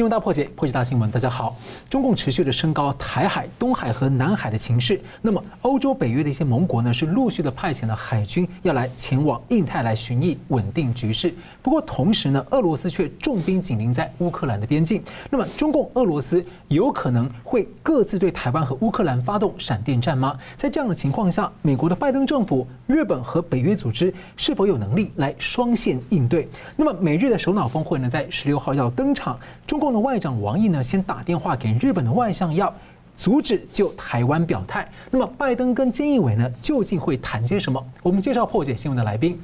[0.00, 1.10] 新闻大破解，破解大新闻。
[1.10, 1.54] 大家好，
[1.90, 4.98] 中共持续的升高台海、东海和南海的情势。
[5.20, 11.34] 那么，欧洲、北约的一些盟国呢，是陆续的派遣了海军要来前往印太来巡弋，稳定局势。
[11.60, 15.02] 不过，同时呢，俄罗斯却重兵紧邻在乌克兰的边境。
[15.28, 20.34] 那么，中共、俄罗斯有可能会各自对台湾和乌克兰发动闪电战吗？
[20.56, 26.48] 在这样的情况下，美国的拜登政府、日本和北约组织是否有能力来双线应对？
[26.74, 29.38] 那么，美日的首脑峰会呢，在十六号要登场。
[29.66, 32.72] 中共的外长王毅呢，先打电话给日本的外相，要
[33.14, 34.88] 阻止就台湾表态。
[35.10, 37.84] 那么，拜登跟菅义伟呢，究竟会谈些什么？
[38.02, 39.38] 我们介绍破解新闻的来宾，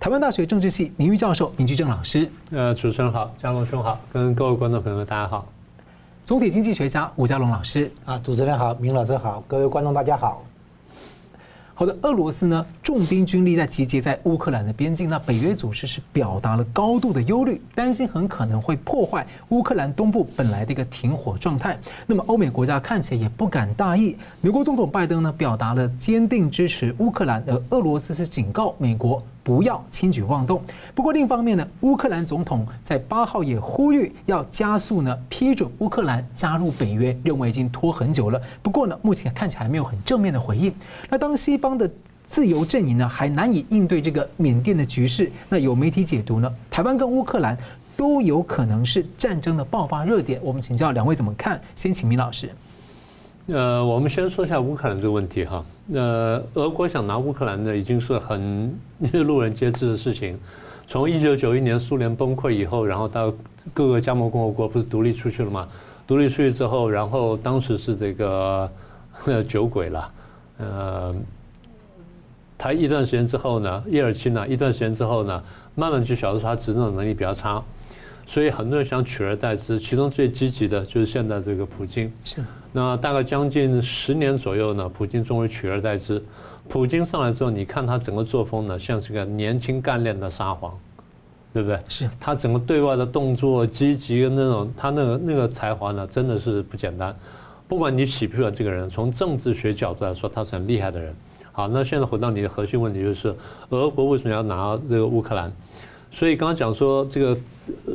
[0.00, 2.30] 台湾大学政治系名誉教授明居正老师。
[2.50, 5.46] 呃，主持人好，张龙兄好，跟各位观众朋友们大家好。
[6.24, 7.90] 总体经济学家吴家龙老师。
[8.04, 10.42] 啊，主持人好，明老师好，各位观众大家好。
[11.74, 21.78] 好的，俄罗斯呢，重兵军力在集结在乌克兰的边境，那北约组织是表达了高度的忧虑，担心很可能会破坏乌克兰东部本来的一个停火状态。
[22.06, 29.22] 那么欧美国家看起来也不敢大意，美国总统拜登呢，表达了坚定支持乌克兰，而俄罗斯是警告美国。
[29.42, 30.62] 不要轻举妄动。
[30.94, 38.40] 不过另一方面呢，乌克兰总统在八号也呼吁要加速呢批准乌克兰加入北约，认为已经拖很久了。
[38.62, 40.72] 不过呢，目前看起来没有很正面的回应。
[41.10, 41.90] 那当西方的
[42.26, 47.56] 自由阵营呢还难以应对这个缅甸的局势，那有媒体解读呢，台湾跟乌克兰
[47.96, 50.40] 都有可能是战争的爆发热点。
[50.42, 51.60] 我们请教两位怎么看？
[51.76, 52.50] 先请明老师。
[53.48, 55.64] 呃，我们先说一下乌克兰这个问题哈。
[55.92, 58.72] 呃，俄国想拿乌克兰呢，已经是很
[59.12, 60.38] 路人皆知的事情。
[60.86, 63.32] 从一九九一年苏联崩溃以后，然后到
[63.74, 65.68] 各个加盟共和国不是独立出去了吗？
[66.06, 68.70] 独立出去之后，然后当时是这个
[69.48, 70.12] 酒鬼了。
[70.58, 71.14] 呃，
[72.56, 75.42] 他一段时间之后呢，叶尔钦呢，一段时间之后呢，
[75.74, 77.60] 慢慢就晓得他执政能力比较差。
[78.26, 82.10] 所以很多人想取而代之，其中最积极的就是现在这个普京。
[82.24, 82.42] 是。
[82.72, 86.22] 那大概将近十年左右呢，普京终于取而代之。
[86.68, 90.72] 普京上来之后，你看他整个作风呢，像是个年轻干练的沙皇，
[91.52, 91.78] 对不对？
[91.88, 92.08] 是。
[92.18, 97.14] 他整个对外的动作积极跟那种，他那个那个才华呢，真的是不简单。
[97.68, 101.14] 不管你喜不喜欢这个人，从政治学角度来说，他是很厉害的人。
[101.50, 103.34] 好，那现在回到你的核心问题，就是
[103.70, 105.52] 俄国为什么要拿这个乌克兰？
[106.10, 107.38] 所以刚刚讲说，这个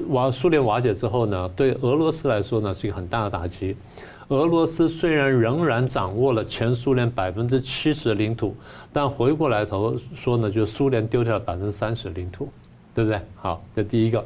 [0.09, 3.75] 瓦苏联瓦解之后呢，对俄罗斯来说呢是一个很大的打击。
[4.29, 8.53] 俄罗斯虽然仍然掌握了前苏联百分之七十的领土，
[8.91, 12.49] 但回过来头说呢，就苏联丢掉了百分之三十的领土，
[12.93, 13.19] 对不对？
[13.35, 14.25] 好，这第一个。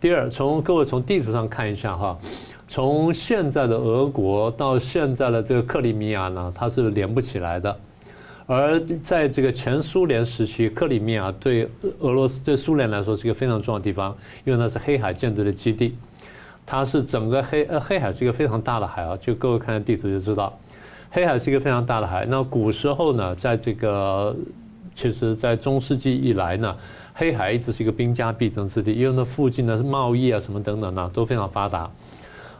[0.00, 2.18] 第二，从各位从地图上看一下哈，
[2.66, 7.76] 从现在的俄国到现在的这个克里米亚呢，它是连不起来的。
[8.46, 11.68] 而在这个前苏联时期，克里米亚对
[11.98, 15.96] 俄罗斯、对苏联来说是一个非常重要的地方，因为那是黑海舰队的基地。
[16.64, 20.56] 它是整个黑呃黑海是一个非常大的海啊，就各位看看地图就知道，
[21.10, 22.24] 黑海是一个非常大的海。
[22.28, 24.34] 那古时候呢，在这个
[24.94, 26.76] 其实，在中世纪以来呢，
[27.14, 31.90] 黑海一直是一个兵家必争之地，因为那附近呢是贸易啊什么等等呢都非常发达。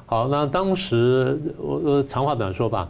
[0.07, 2.89] 好，那当时我呃长话短说吧。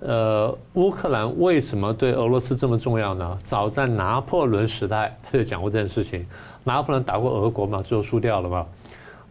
[0.00, 3.38] 呃，乌克兰为什么对俄罗斯这么重要呢？
[3.42, 6.24] 早在拿破仑时代，他就讲过这件事情。
[6.62, 8.64] 拿破仑打过俄国嘛，最后输掉了嘛。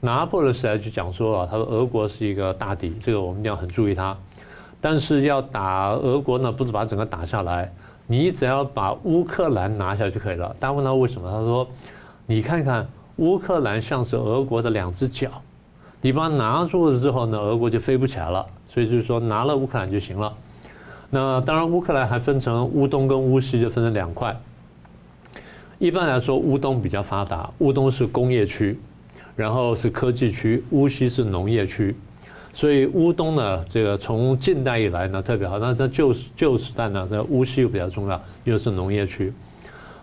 [0.01, 4.16] 拿破仑时代就讲说啊，他说俄国是一个大敌，这个我们一定要很注意它。
[4.81, 7.72] 但是要打俄国呢，不是把整个打下来，
[8.05, 10.53] 你只要把乌克兰拿下就可以了。
[10.59, 11.31] 大家问他为什么？
[11.31, 11.66] 他说，
[12.25, 12.85] 你看看
[13.16, 15.29] 乌克兰像是俄国的两只脚，
[16.01, 18.45] 你把它拿住了之后呢，俄国就飞不起来了。
[18.69, 20.34] 所以就是说，拿了乌克兰就行了。
[21.09, 24.38] 那当然，乌克兰还分成乌东跟乌西，就分成两块。
[25.79, 28.78] 一般来说，乌东比较发达，乌东是工业区，
[29.35, 31.96] 然后是科技区；乌西是农业区。
[32.52, 35.59] 所以乌东呢，这个从近代以来呢特别好。
[35.59, 39.31] 那在旧旧时代呢，这乌西又比较重要，又是农业区。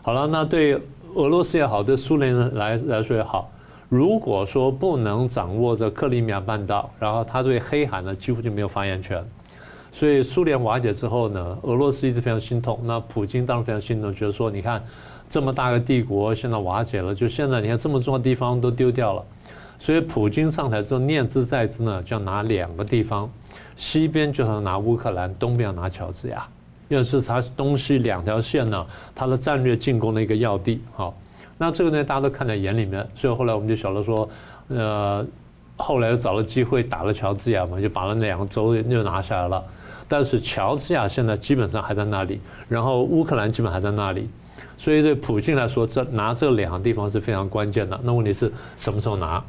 [0.01, 0.81] 好了，那对
[1.15, 3.51] 俄罗斯也好，对苏联来来说也好，
[3.89, 9.23] 如果说不能掌握着克里米亚半岛，然后他对黑海呢几乎就没有发言权。
[9.95, 12.81] 所以苏联瓦解之后呢，俄罗斯一直非常心痛。
[12.83, 14.83] 那普京当然非常心痛，觉得说，你看
[15.31, 19.25] 这么大个帝国现在瓦解了，就现在你看这么重要的地方都丢掉了。
[19.79, 23.31] 所以普京上台之后念兹在兹呢，就要拿两个地方，
[23.77, 26.45] 西边就要拿乌克兰，东边要拿乔治亚，
[26.89, 30.81] 因为这是他东西两条线呢，他的战略进攻的一个要地。
[30.93, 31.15] 好，
[31.57, 34.29] 那这个呢大家都看在眼里面，所以后来我们就晓得说，
[34.67, 35.25] 呃，
[35.77, 39.63] 后来又找了机会打了乔治亚嘛，就把那两个州又拿下来了。
[40.09, 44.29] 但是乔治亚现在基本上还在那里，然后乌克兰基本还在那里，
[44.77, 47.99] 所以对普京来说，这拿这两个地方是非常关键的。
[48.03, 49.43] 那问题是什么时候拿？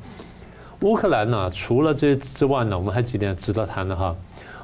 [0.82, 4.16] 乌克兰呢，除了这之外呢，我们还几点值得谈的哈。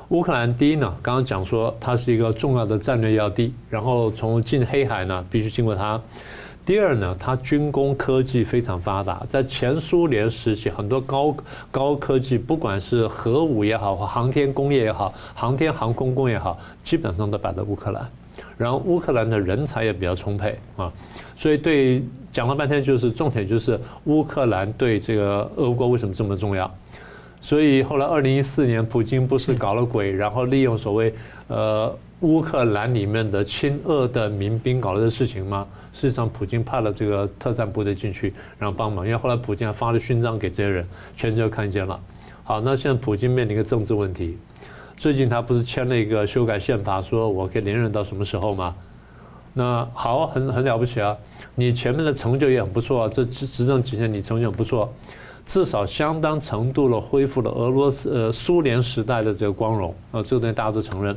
[0.09, 5.99] 乌克兰第一呢，刚刚讲说它是一个重要的战略要地，然后从进黑海呢必须经过它。
[6.63, 11.36] 第二呢，它军工科技非常发达，在前苏联时期，很多高
[11.72, 18.08] 高科技，不管是核武也好，或航天工业也好，航天航空工业也好，基本上都摆在乌克兰。
[18.58, 20.92] 然后乌克兰的人才也比较充沛啊，
[21.36, 26.72] 所以对讲了半天，就是重点就是乌克兰对这个俄国为什么这么重要。
[27.42, 31.12] 所以后来，二零一四年，普京不是搞了鬼，然后利用所谓
[31.48, 35.68] 呃乌克兰里面的亲俄的民兵搞了这事情吗？
[35.93, 39.05] 事实上，普京派了这个特战部队进去，然后帮忙。
[39.05, 41.99] 因为后来普京还发了勋章给这些人，全世界都看见了。
[42.43, 44.38] 好，那现在普京面临一个政治问题，
[44.97, 48.75] 最近他不是签了一个修改宪法，说我可以连任到什么时候吗？
[49.53, 51.15] 那好，很很了不起啊！
[51.55, 54.91] 你前面的成就也很不错啊，这执执政几年你成就很不错。
[55.45, 61.15] 至少相当程度的恢复了俄罗斯呃苏联时代的这个光荣啊，这个东西大家都承认。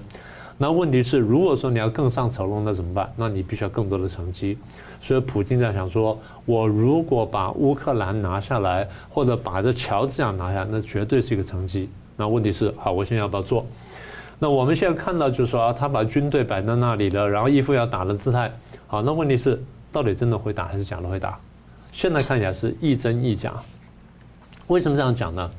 [0.57, 3.13] 那问题是，如果说你要更上层楼，那怎么办？
[3.17, 4.57] 那你必须要更多的成绩。
[5.01, 11.91] 所以普京在想说，我如果把乌克兰拿下来，或者把这乔治亚拿下，那绝对是一个成绩。
[12.17, 13.67] 那问题是，好，我现在要不要做？
[14.39, 18.51] 那我们现在看到就是说啊，他把军队摆在那里了，然后一副要打的姿态。
[18.87, 19.61] 好，那问题是，
[19.91, 21.39] 到底真的会打还是假的会打？
[21.91, 23.53] 现在看起来是亦真亦假。
[24.69, 25.51] 为什么这样讲呢？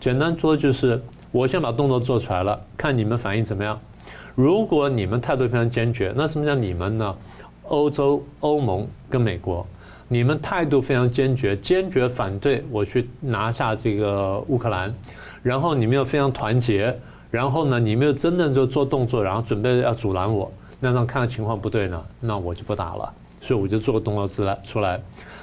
[0.00, 1.02] 简单说就是，
[1.32, 3.78] 我先把动作做出来了，看你们反应怎么样。
[4.38, 7.16] 如果你们态度非常坚决，那什么叫你们呢？
[7.64, 9.66] 欧洲、欧盟跟美国，
[10.06, 14.94] 你们态度非常坚决，坚决反对我去拿下这个乌克兰，
[15.42, 16.96] 然后你们又非常团结，
[17.32, 20.48] 然后呢，你们又真的就做动作，然后准备要阻拦我，
[20.78, 23.12] 那让看情况不对呢，那我就不打了。
[23.40, 25.00] 所以我就做个动作出来出来。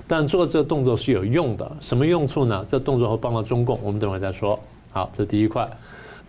[0.08, 2.66] 但做这个动作是有用的，什么用处呢？
[2.70, 4.58] 这动作会帮到中共，我们等会再说。
[4.94, 5.70] 好，这是第一块。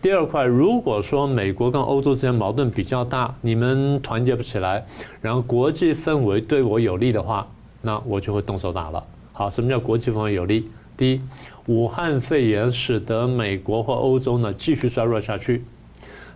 [0.07, 4.87] 第二块，如果说美国跟欧洲之间矛盾比较大，你们团结不起来，
[5.21, 7.45] 然后国际氛围对我有利的话，
[7.83, 9.03] 那我就会动手打了。
[9.33, 10.71] 好，什么叫国际氛围有利？
[10.97, 11.21] 第一，
[11.67, 15.65] 武汉肺炎使得美国或欧洲呢继续衰弱下去。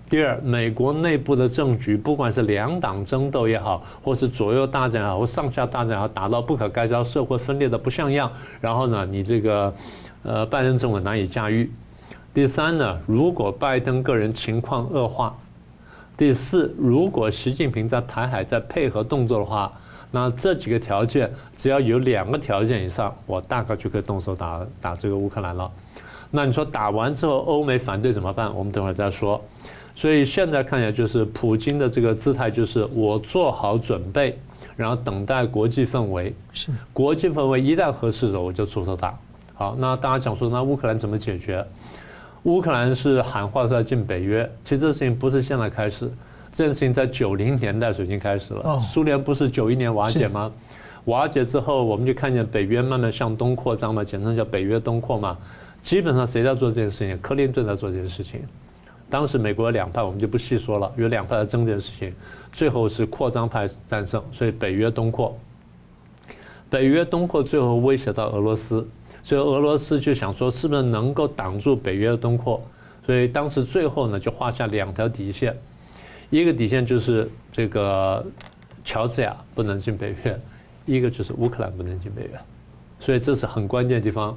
[0.09, 8.33] 第二，美国内部的政局，不管是两党争斗也好，或是左右大战也好，或上下大战也好，打到不可开交，社会分裂的不像样。
[8.61, 9.73] 然后呢，你这个
[10.25, 11.71] 呃拜登政府难以驾驭。
[12.33, 15.37] 第三呢，如果拜登个人情况恶化。
[16.17, 19.73] 第四，如果习近平在台海再配合动作的话，
[20.13, 25.69] 那这几个条件只要有两个条件以上，我大概就可以动手打打这个乌克兰了。
[26.31, 28.55] 那你说打完之后欧美反对怎么办？
[28.55, 29.43] 我们等会儿再说。
[29.97, 34.39] 所以现在看起来就是普京的这个姿态，就是我做好准备，
[34.77, 36.33] 然后等待国际氛围。
[36.53, 39.19] 是国际氛围一旦合适了，我就出手打。
[39.55, 41.67] 好，那大家讲说，那乌克兰怎么解决？
[42.45, 46.11] 乌克兰是喊话是要进北约，其实这事情不是现在开始，
[46.51, 48.81] 这件事情在九零年代就已经开始了。
[48.81, 50.51] 苏联不是九一年瓦解吗？
[51.05, 55.37] 瓦解之后，我们就看见北约慢慢向东扩张嘛，简称叫北约东扩嘛。
[55.83, 57.19] 基本上谁在做这件事情？
[57.21, 58.41] 克林顿在做这件事情。
[59.09, 62.15] 当时美国有两派，我们就不细说了，有两派在争这件事情，
[62.53, 65.37] 最后是扩张派战胜，所以北约东扩。
[66.69, 68.87] 北约东扩最后威胁到俄罗斯，
[69.23, 72.63] 所以俄罗斯就想说，是不是能够挡住北约的东扩？
[73.05, 75.57] 所以当时最后呢，就画下两条底线，
[76.31, 78.25] 一个底线就是这个
[78.85, 80.41] 乔治亚不能进北约，
[80.87, 82.31] 一个就是乌克兰不能进北约，
[82.99, 84.37] 所以这是很关键的地方。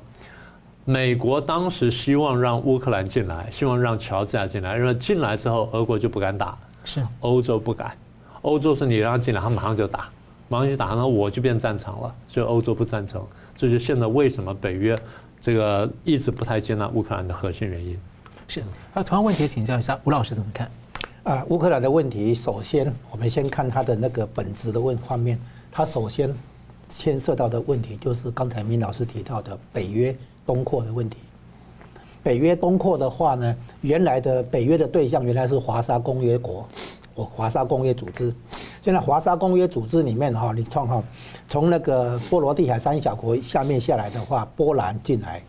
[0.85, 7.95] 美国当时希望让乌克兰进来，希望让乔治亚进来，因为进来之后，俄国就不敢打，是欧洲不敢，
[8.41, 10.09] 欧洲是你让他进来，他马上就打，
[10.49, 14.97] 马上就打，那我就变战场了，所以欧洲不赞成，这就现在为什么北约
[15.39, 17.97] 这个一直不太接纳乌克兰的核心原因。
[18.47, 20.69] 是，那同样问题请教一下吴老师怎么看？
[21.23, 25.39] 啊，乌克兰的问题，首先我们先看它的那个本质的问方面，
[25.71, 26.33] 它首先
[26.89, 30.15] 牵涉到的问题就是刚才明老师提到的北约。
[30.45, 31.19] 东扩的问题，
[32.21, 36.67] 北约东扩的话呢，原来的北约的对象原来是华沙公约国，
[37.15, 38.33] 哦，华沙公约组织。
[38.81, 41.03] 现在华沙公约组织里面哈，你看哈，
[41.47, 45.41] 从那个波罗的海三小国下面下来的话，波兰进来，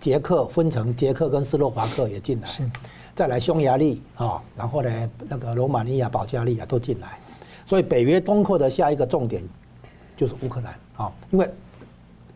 [0.00, 2.48] 捷克分成捷克跟斯洛伐克也进来，
[3.14, 7.18] 再来匈牙利啊，然后呢那个罗马尼亚、保加利亚都进来，
[7.64, 9.42] 所以北约东扩的下一个重点
[10.16, 11.48] 就是乌克兰啊，因为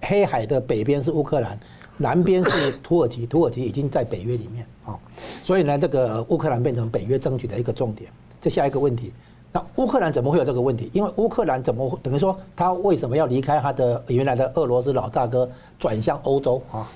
[0.00, 1.58] 黑海的北边是乌克兰。
[2.02, 4.98] 南边是土耳其，土耳其已经在北约里面啊，
[5.42, 8.10] 所以呢，这个乌克兰变成北约争取的一个重点。
[8.40, 9.12] 这下一个问题，
[9.52, 10.90] 那乌克兰怎么会有这个问题？
[10.92, 16.90] 因为乌克兰怎么等于说他为什么要离开他的原来的俄罗斯老大哥，转向欧洲啊？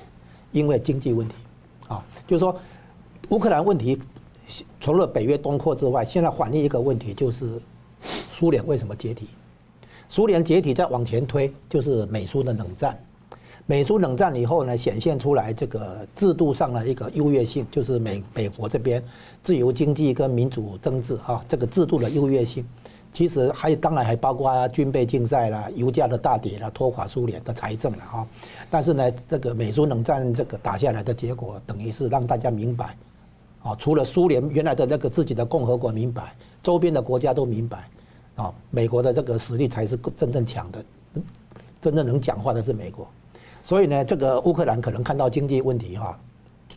[0.52, 1.34] 因为经济问题，
[1.88, 2.56] 啊，就是说
[3.30, 4.00] 乌克兰问题
[4.80, 7.60] 除了北约东扩之外，现在反映一个问题就是
[8.30, 9.28] 苏联为什么解体？
[10.08, 12.96] 苏联解体再往前推就是美苏的冷战。
[13.66, 19.02] 美苏冷战以后呢，显现出来这个制度上的一个优越性，就是美美国这边
[19.42, 22.64] 自由经济跟民主政治哈，这个制度的优越性。
[23.11, 28.26] 其实还当然还包括军备竞赛啦、油价的大跌啦、拖垮苏联的财政了哈。
[28.68, 32.97] 但是呢，这个美苏冷战这个打下来的结果，等于是让大家明白，
[33.62, 37.88] 啊，除了苏联原来的那个自己的共和国明白，周边的国家都明白，
[38.35, 40.85] 啊，美国的这个实力才是真正强的，
[41.80, 43.09] 真正能讲话的是美国。
[43.64, 46.16] 所以呢，这个乌克兰可能看到经济问题哈，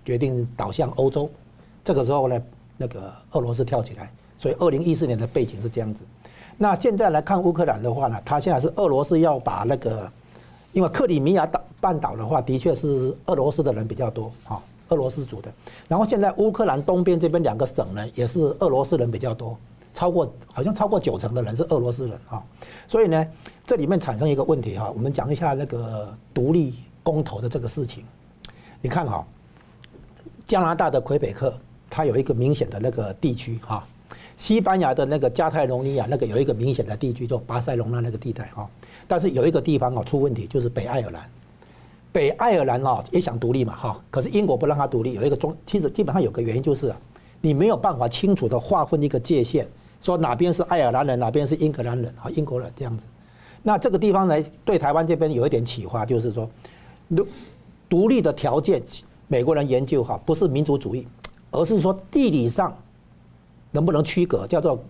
[0.06, 1.30] 决定倒向欧洲。
[1.84, 2.42] 这个时候呢，
[2.78, 4.10] 那个俄罗斯跳起来。
[4.40, 6.04] 所以二零一四年的背景是这样子。
[6.58, 10.10] 那现在来看乌克兰的话呢，他现在是俄罗斯要把那个，
[10.72, 15.52] 因为克里米亚岛半岛的话，的确是俄罗斯的人比较多哈，俄罗斯族的。
[15.90, 19.58] 然后现在乌克兰东边这边两个省呢，也是俄罗斯人比较多，
[19.98, 22.44] 超过好像超过九成的人是俄罗斯人哈。
[22.88, 23.26] 所以呢。
[23.70, 28.02] 这里面产生一个问题哈，我们讲一下那个独立公投的这个事情。
[28.80, 29.28] 你看哈，
[30.46, 31.54] 加拿大的魁北克，
[31.90, 33.84] 它有一个明显的那个地区哈；
[34.38, 38.70] 西班牙的那个加泰隆尼亚那个有一个明显的地区，就巴塞隆纳那个地带哈。
[39.06, 41.30] 但是有一个地方哦出问题，就是北爱尔兰。
[42.14, 46.96] 北爱尔兰哦也想独立嘛哈，可是英国不让它独立，有一个中，其实基本上有个原因就是，
[47.42, 49.68] 你没有办法清楚的划分一个界限，
[50.02, 53.04] 说哪边是爱尔兰人，哪边是英格兰人啊，英国人这样子。
[53.64, 56.50] 那这个地方呢，对台湾这边有一点启发，就是说，
[57.10, 57.28] 独
[57.90, 58.82] 独立的条件，
[59.28, 61.06] 美国人研究哈，不是民族主义，
[61.52, 62.74] 而是说地理上
[63.72, 64.82] 能不能区隔，叫做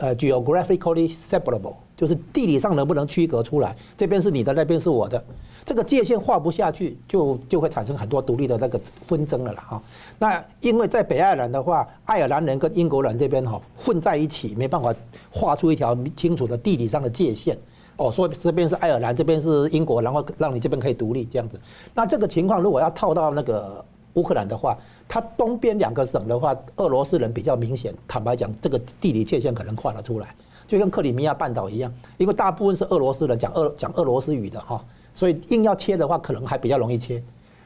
[0.00, 5.22] 呃 geographically separable，就是地理上能不能区隔出来，这边是你的，那边是我的，
[5.64, 9.82] 这个界限画不下去，就就会产生很多独立的那个纷争了啦哈。
[10.18, 14.94] 那因为在北爱尔兰的话，爱尔兰人跟英国人这边哈混在一起，没办法
[15.30, 17.56] 画出一条清楚的地理上的界限。
[17.98, 21.60] 哦，说这边是爱尔兰，这边是英国，然后让你这边可以独立这样子。
[21.94, 24.78] 那这个情况如果要套到那个乌克兰的话，
[25.10, 27.92] 它东边两个省的话，俄罗斯人比较明显。
[28.06, 30.32] 坦白讲，这个地理界限可能画得出来，
[30.68, 37.20] 就跟克里米亚半岛一样，因为大部分是俄罗斯人讲俄讲俄罗斯语的哈，所以硬要切的话，可能还比较容易切。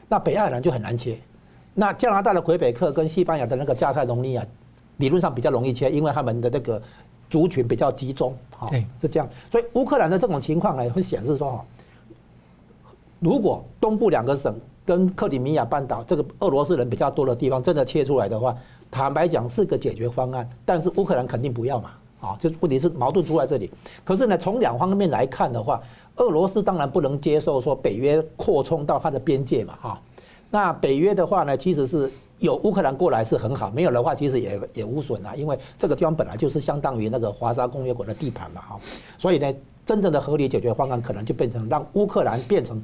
[0.09, 1.19] 那北爱尔兰就很难切。
[1.75, 4.43] 那加拿大的魁北克跟西班牙的那个加泰隆尼亚，
[4.97, 6.81] 理论上比较容易切，因为他们的那个。
[7.27, 8.69] 族群比较集中，哈，
[9.01, 11.65] 是这样，所以乌克兰的这种情况呢，会显示说，哈，
[13.19, 14.55] 如果东部两个省
[14.85, 18.55] 跟克里米亚半岛这个俄罗斯人比较多的地方真的切出来的话，
[18.91, 23.69] 坦白讲是个解决方案，但是乌克兰肯定不要嘛，啊，就问题是矛盾出在这里。
[24.03, 25.81] 可是呢，从两方面来看的话，
[26.17, 30.01] 俄罗斯当然不能接受说北约扩充到它的边界嘛，哈，
[30.51, 32.11] 那北约的话呢，其实是。
[32.39, 38.79] 有乌克兰过来是很好，没有的话其实也也无损啊，因为这个地方本来就是相当于那个华沙公约国的地盘嘛，哈，
[39.17, 39.53] 所以呢，
[39.85, 42.83] 真正的合理解决方案可能就变成让乌克兰变成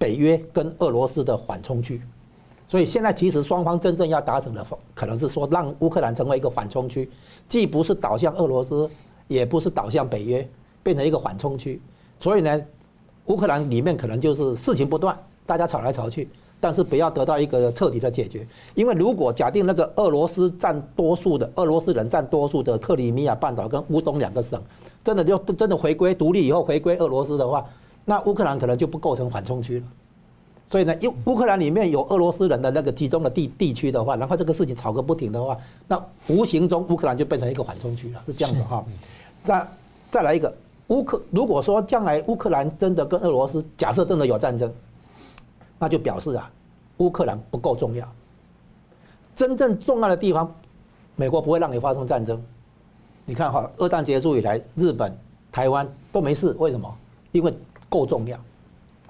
[0.00, 2.00] 北约跟俄罗斯的缓冲区，
[2.66, 7.10] 所以现在其实双方真正要达成的，可能是说让乌克兰成为一个缓冲区，
[7.46, 8.88] 既不是倒向俄罗斯，
[9.28, 10.48] 也不是倒向北约，
[10.82, 11.82] 变成一个缓冲区，
[12.18, 12.62] 所以呢，
[13.26, 15.14] 乌克兰里面可能就是事情不断，
[15.44, 16.26] 大家吵来吵去。
[16.62, 24.62] 但是不要得到一个彻底的解决，因为如果假定那个俄罗斯占多数的俄罗斯人占多数的克里米亚半岛跟乌东两个省，
[25.02, 27.64] 真的就真的回归独立以后回归俄罗斯的话，
[28.04, 29.86] 那乌克兰可能就不构成缓冲区了。
[30.68, 35.56] 所以呢，因乌克兰里面有俄罗斯人的那个集中的地地区的话，然后这个事情吵个不停的话，
[35.88, 38.84] 那无形中乌克兰就变成一个缓冲区了，是这样子哈。
[39.42, 39.66] 再
[40.10, 40.54] 再来一个
[40.88, 44.72] 乌克，如果说将来乌克兰真的跟俄罗斯假设真的有战争。
[45.82, 46.50] 那就表示啊，
[46.98, 48.06] 乌克兰不够重要。
[49.34, 50.54] 真正重要的地方，
[51.16, 52.38] 美国不会让你发生战争。
[53.24, 55.10] 你看哈，二战结束以来，日本、
[55.50, 56.94] 台湾都没事，为什么？
[57.32, 57.50] 因为
[57.90, 58.38] 够重要。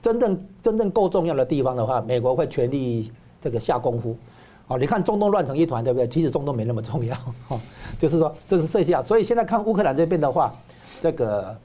[0.02, 4.16] 真正真正够重要的地方的话，美国会全力这个下功夫。
[4.66, 6.08] 哦，你看中东乱成一团，对不对？
[6.08, 7.14] 其实中东没那么重要。
[7.46, 7.60] 哈，
[8.00, 9.00] 就是说这是这下。
[9.02, 10.52] 所以现在看乌克兰这边的话，
[11.00, 11.56] 这个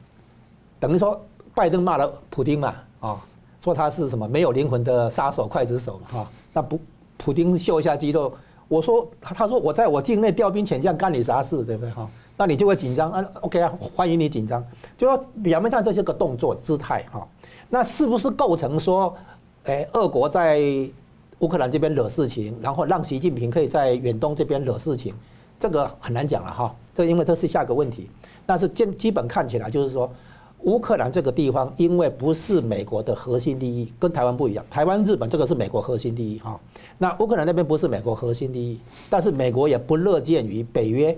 [0.80, 1.20] 等于说
[1.56, 3.26] 拜登骂了普丁嘛，啊。
[3.62, 6.20] 说他是什么没有灵魂的杀手、刽子手嘛？
[6.20, 6.80] 哈，那不，
[7.18, 8.32] 普丁秀一下肌肉。
[8.68, 11.90] 我说他，他说我在我境内调兵遣将，干你啥事，对不对？
[11.90, 12.08] 哈，
[12.38, 13.26] 那你就会紧张啊。
[13.42, 14.64] OK 啊，欢迎你紧张。
[14.98, 17.28] 就说表面上这些个动作姿态哈，
[17.70, 19.16] 那是不是构成说，
[19.66, 20.60] 哎，俄国在
[21.40, 25.14] 乌克兰这边惹事情，然后让习近平可以在远东这边惹事情？
[25.60, 26.76] 这个很难讲了哈。
[26.94, 28.10] 这因为这是下个问题。
[28.46, 30.10] 但是基基本看起来就是说。
[30.62, 34.66] 乌克兰这个地方，因为不是美国的核心利益，跟台湾不一样。
[34.68, 36.60] 台湾、日本这个是美国核心利益哈。
[36.98, 41.16] 那乌克兰那边不是美国核心利益，但是美国也不乐见于北约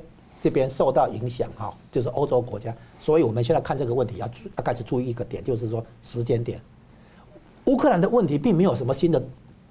[0.48, 2.74] 这边受到影响哈，就是欧洲国家。
[3.02, 4.26] 所以我们现在看这个问题要
[4.56, 6.58] 要开始注意一个点，就是说时间点。
[7.66, 9.22] 乌克兰的问题并没有什么新的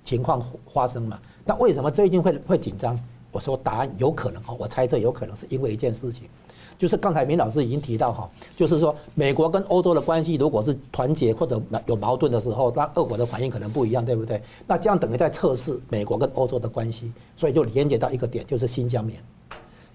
[0.04, 1.18] 情况发生嘛？
[1.46, 2.94] 那为什么最近会会紧张？
[3.32, 6.28] 我说答案有可能哈，我猜测有可能是因为一件事情。
[6.76, 14.42] 就是刚才明老师已经提到哈，就是说美国跟欧洲的关系如果是团结或者有矛盾的时候，那俄国的反应可能不一样，对不对？
[14.66, 19.18] 那这样等于在测试美国跟欧洲的关系，所以就连接到一个点，就是新疆棉。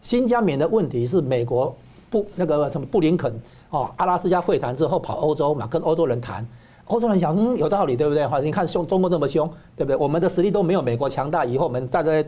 [0.01, 1.75] 新疆棉的问题是美国
[2.09, 3.33] 布那个什么布林肯
[3.69, 6.45] 哦，阿拉斯加会谈之后跑欧洲嘛，跟欧洲人谈，
[6.85, 8.25] 欧洲人想嗯有道理，对不对？
[8.27, 9.95] 哈，你看凶中国那么凶，对不对？
[9.95, 12.25] 我们的实力都没有美国强大，以后我们站在。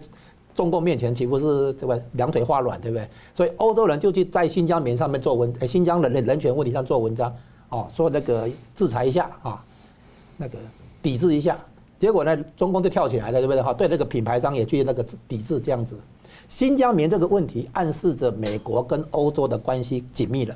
[0.55, 3.09] 中共面前岂不是这个两腿发软，对不对？
[3.33, 7.35] 所以欧洲人就去在新疆棉上面做文，新疆人的人权问题上做文章，
[7.69, 9.65] 哦，说那个制裁一下啊，
[10.37, 10.59] 那个
[11.01, 11.57] 抵制一下，
[11.99, 13.63] 结果呢，中共就跳起来了，对不对？
[13.63, 15.97] 哈，对那个品牌商也去那个抵制这样子。
[16.47, 20.55] 新疆棉这个问题暗示着美国跟欧洲的关系紧密了，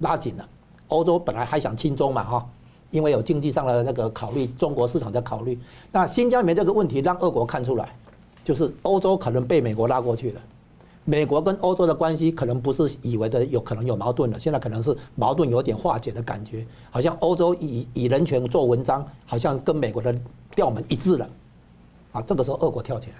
[0.00, 0.48] 拉紧了。
[0.88, 2.46] 欧洲本来还想亲中嘛，哈，
[2.90, 5.58] 因为有经济上的那个考虑，中国市场的考虑。
[5.90, 7.88] 那新疆棉这个问题让俄国看出来。
[8.44, 10.40] 就是欧洲可能被美国拉过去了，
[11.04, 20.12] 美国跟欧洲的关系可能不是以为的有可能有矛盾了，现在可能是矛盾有点化解的感觉，好像欧洲以以人权做文章，好像跟美国的
[20.56, 21.30] 调门一致了，
[22.10, 23.16] 啊，这个时候俄国跳起来，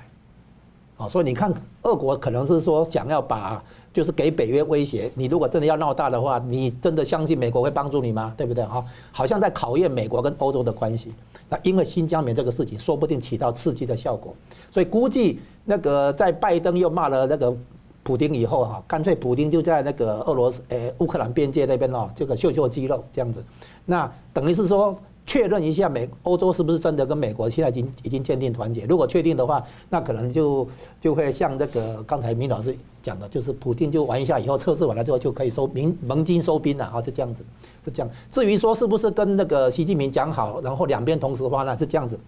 [1.09, 8.33] 所以你看俄国可能是说想要把就是给北约威胁，你如果真的要闹大的话，你真的相信美国会帮助你吗？
[8.37, 8.65] 对不对？
[8.65, 11.13] 哈，好像在考验美国跟欧洲的关系。
[11.49, 14.35] 那因为新疆棉这个事情，说不定起到刺激的效果，
[14.71, 17.55] 所以估计那个在拜登又骂了那个
[18.03, 23.45] 普丁以后哈，干脆普丁就在那个俄罗斯诶乌克兰边界那边哦，这个秀秀肌肉这样子，
[23.85, 30.69] 那等于是说确认一下美欧洲是不是真的跟美国现在已经已经坚定团结，如果确定的话，那可能就
[31.01, 37.45] 就会像这个刚才明老师讲的，就是普丁就玩一下以后测试完了之后就可以收盟盟军收兵了啊，就这样子。
[37.85, 38.11] 是这样。
[38.31, 42.19] 至于说是不是跟那个习近平讲好，然后两边同时发难，是这样子。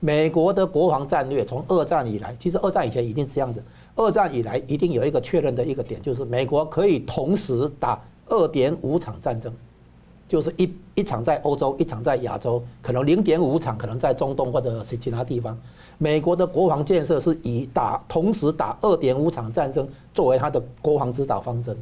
[0.00, 3.62] 美国的国防战略从二战以来，其实二战以前一定是这样子。
[3.96, 9.52] 二战以来一定有一个确认的一个点，就是美国可以同时打二点五场战争，
[10.28, 15.58] 就是一一场在欧洲，一场在亚洲，可能零点五场可能在中东或者是其他地方。
[15.96, 21.76] 美国的国防建设是以打同时打二点五场战争作为它的国防指导方针。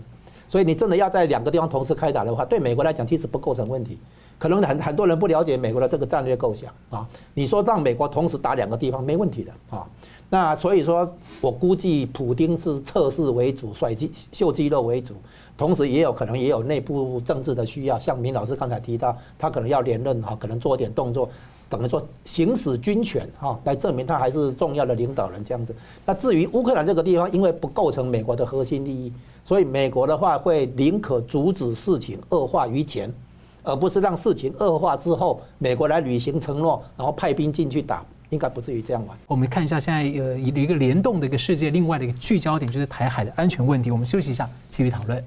[0.49, 3.99] 所以你真的要在两个地方同时开打的话，对美国来讲其实不构成问题。
[4.39, 7.07] 可能很很多人不了解美国的这个战略构想啊。
[7.35, 9.85] 你说让美国同时打两个地方没问题的啊。
[10.29, 11.09] 那所以说
[11.41, 15.15] 我估计普丁是测试为主，甩肌秀肌肉为主，
[15.57, 17.99] 同时也有可能也有内部政治的需要。
[17.99, 21.29] 像明老师刚才提到，他可能要连任哈，可能做点动作，
[21.69, 25.75] 等于说行使军权哈，来证明他还是重要的领导人这样子。
[26.05, 29.13] 那至于乌克兰这个地方，因为不构成美国的核心利益。
[29.45, 33.09] 所以美国的话会宁可阻止事情恶化于前，
[33.63, 39.17] 而不是让事情恶化之后，美国来履行承诺，然后派兵进去打，应该不至于这样玩。
[39.29, 43.89] 我们看一下现在呃一个联动的一个世界，另外的一个聚焦点就是台海的安全问题。
[43.93, 45.25] 我们休息一下，继续讨论。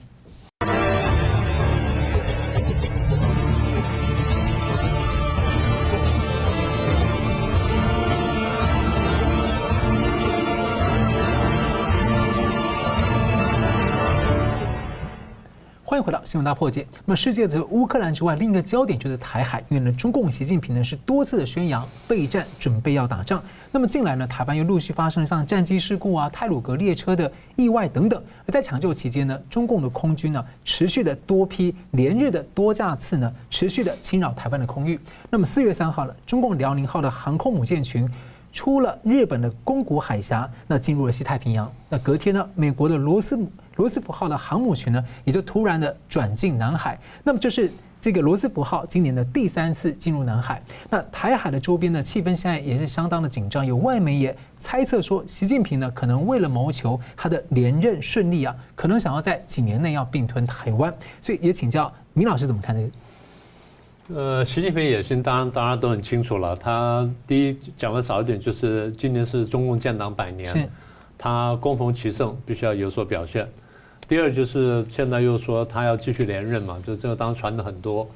[16.10, 16.88] 回到新闻大破解。
[17.06, 19.64] 那么，世界除乌克兰之外，另一个焦点就是台海。
[19.70, 23.40] 因为呢，中共习近平呢是多次的宣扬备战，准备要打仗。
[23.72, 28.20] 那么近来呢，台湾又陆续发生了像战机事故啊、太鲁阁列车的意外等等。
[28.48, 35.00] 而在抢救期间呢，中共的空军呢持续的多批连日的多架次呢持续的侵扰台湾的空域。
[35.30, 38.12] 那么四月三号呢，中共辽宁号的航空母舰群
[38.52, 41.72] 出了日本的宫古海峡，那进入了西太平洋。
[41.88, 43.38] 那隔天呢，美国的罗斯
[43.80, 47.00] 罗斯福号的航母群呢，也就突然的转进南海。
[47.24, 50.62] 那么这是这个罗斯福号今年的第三次进入南海。
[50.90, 53.66] 那台海的周边呢气氛现在也是相当的紧张。
[53.66, 60.94] 有外媒也猜测说，习近平呢可能为了谋求他的连任顺利啊，可能想要在几年内要并吞台湾。
[61.22, 62.90] 所以也请教明老师怎么看这个？
[64.20, 66.54] 呃，习近平野心当然大家都很清楚了。
[66.54, 70.70] 他第一讲的少一点，就是今年是中共建党百年，
[71.18, 73.48] 他攻逢其盛，必须要有所表现。
[74.10, 78.10] 第二就是现在又说他要继续连任嘛，就这个当时传的很多，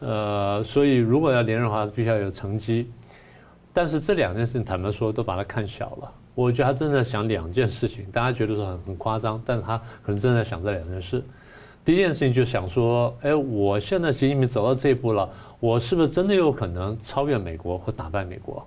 [0.00, 2.90] 呃，所以如果要连任的话，必须要有成绩。
[3.70, 6.10] 但是这两件事情坦白说都把他看小了。
[6.34, 11.22] 我觉得他正在想两件事情，大家觉得说很很夸张，但是他可能正在想这两件事。
[11.84, 15.28] 第一件事情就想说，哎，我现在习近平走到这一步了，
[15.60, 18.66] 我是不是真的有可能超越美国或打败美国？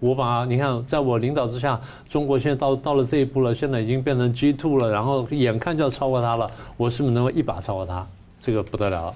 [0.00, 8.06] 我把你看，在我领导之下，中国现在到到了这一步了，现在已经变成 G two 了，然后眼看就要超过他了，我是不是能够一把超过他？
[8.40, 9.14] 这个不得了。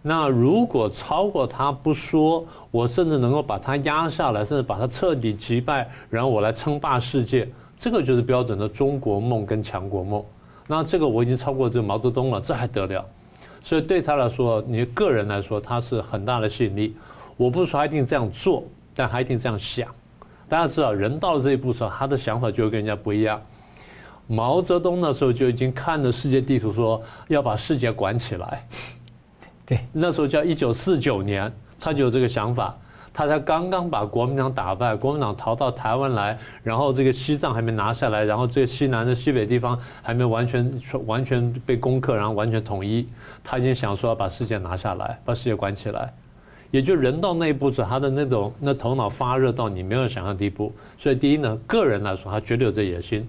[0.00, 10.22] 那如果超过他不说，我甚至能够把他压下来，甚至把他彻底击败，然后我来称霸世界，这个就是标准的中国梦跟强国梦。
[10.66, 13.04] 那这个我已经超过这个毛泽东了，这还得了？
[13.62, 16.94] 所以对他来说，你个人来说，他是很大的吸引力。
[17.36, 18.62] 我不说他一定这样做，
[18.94, 19.88] 但他一定这样想。
[20.54, 23.42] 大家知道，人到了这一步的时候，他的想法就会跟人家不一样。
[24.28, 28.64] 毛泽东那时候就已经看着世界地图，说要把世界管起来。
[29.66, 32.72] 对，那时候叫一九四九年，他就有这个想法。
[33.12, 43.08] 他才刚刚把国民党打败，国民党逃到台湾来，然后这个西藏还没拿下来，然后这个西南的西北地方还没完全完全被攻克，然后完全统一。
[43.42, 46.14] 他已经想说要把世界拿下来，把世界管起来。
[46.74, 50.72] 也就人到那一步子，他的那种那头脑发热到你没有想象地步。
[50.98, 53.24] 所以第一呢，个人来说，他绝对有这野心。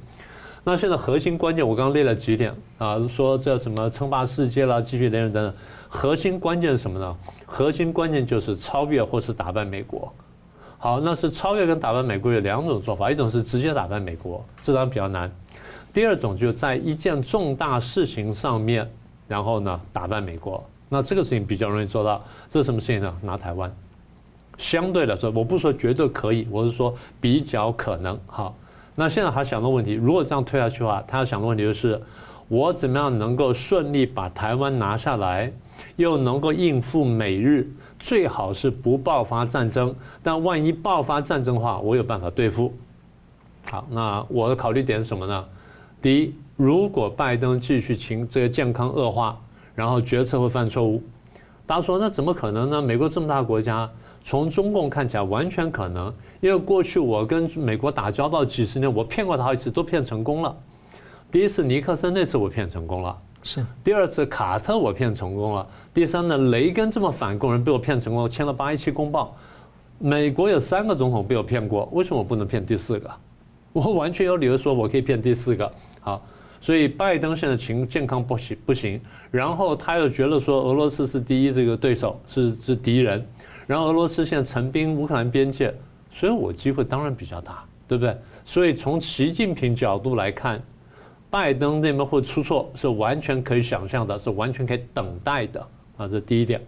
[0.64, 5.54] 那现在核心关键，我刚刚列了几点啊，说这什么称霸世界啦，继续连任等等。
[5.88, 7.16] 核心关键是什么呢？
[7.46, 10.12] 核心关键就是超越或是打败美国。
[10.80, 15.32] 好，那是超越跟打败美国有两种做法，一种是直接打败美国，这当然比较难。
[15.94, 18.90] 第二种就在一件重大事情上面，
[19.28, 20.68] 然后呢打败美国。
[20.96, 23.14] 那这个事情比较容易做到，这是什么事情呢？
[23.22, 23.70] 拿台湾，
[24.58, 28.18] 相对来说，我不说绝对可以，我是说比较可能。
[28.26, 28.56] 好，
[28.96, 32.02] 那现在他想的问题，如果这样推下去的话，他要想的问题就是，
[32.48, 35.52] 我怎么样能够顺利把台湾拿下来，
[35.98, 42.74] 又能够应付美日，最好是不爆发战争，但万一爆发战争的话，我有办法对付。
[43.70, 45.46] 好，那我的考虑点是什么呢？
[46.02, 49.38] 第一，如果拜登继续情这个健康恶化。
[49.76, 51.04] 然后决策会犯错误，
[51.66, 52.82] 大家说那怎么可能呢？
[52.82, 53.90] 美国这么大国家，
[54.24, 60.56] 从中共看起来完全可能，因为过去我跟美国打交道几十年，我骗过他好几次，都骗成功了。
[61.30, 63.66] 第一次尼克森那次我骗成功了，是。
[63.84, 69.36] 第二次卡特我骗成功了，第三呢，雷根这么反共人被我骗成功了，签了八一七公报。
[70.00, 73.12] 美国有三个总统被我骗过，为什么我不能骗第四个？
[73.74, 75.70] 我完全有理由说我可以骗第四个。
[76.00, 76.22] 好。
[76.66, 79.00] 所以拜登现在情健康不行不行，
[79.30, 83.24] 然后他又觉得说俄罗斯是第一这个对手是是敌人，
[83.68, 85.72] 然后俄罗斯现在成兵乌克兰边界，
[86.12, 88.18] 所以我机会当然比较大，对不对？
[88.46, 90.60] 所以从习近平角度来看，
[91.30, 96.60] 拜登那边会出错是完全可以想象的，是完全可以等待的啊，这第一点。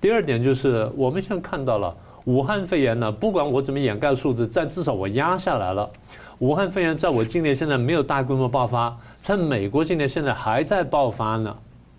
[0.00, 1.94] 第二点就是我们现在看到了
[2.24, 5.90] 武汉肺炎呢，不管我怎么掩盖数字，但至少我压下来了。
[6.38, 8.96] 武汉肺炎在我境内现在没有大规模爆发。
[9.26, 11.52] 在美国境内现在还在爆发呢，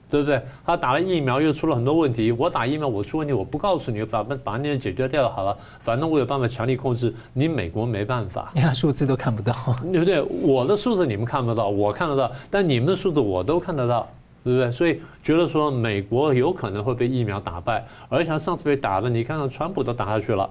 [0.10, 0.42] 对不对？
[0.66, 2.32] 他打了疫苗又出了很多问题。
[2.32, 5.58] 我打疫苗我出问题，我不告诉你，把把把那些解决掉好了。
[5.82, 8.50] 反正我有办法强力控制，你美国没办法。
[8.56, 9.54] 你看数字都看不到，
[9.92, 10.22] 对不对？
[10.22, 14.08] 我的数字你们看不到，我看得到，但你们的数字我都看得到，
[14.46, 14.72] 对不对？
[14.72, 20.50] 所以觉得说美国有可能会被疫苗打败，而且上次被打的，你看看川普都打下去了。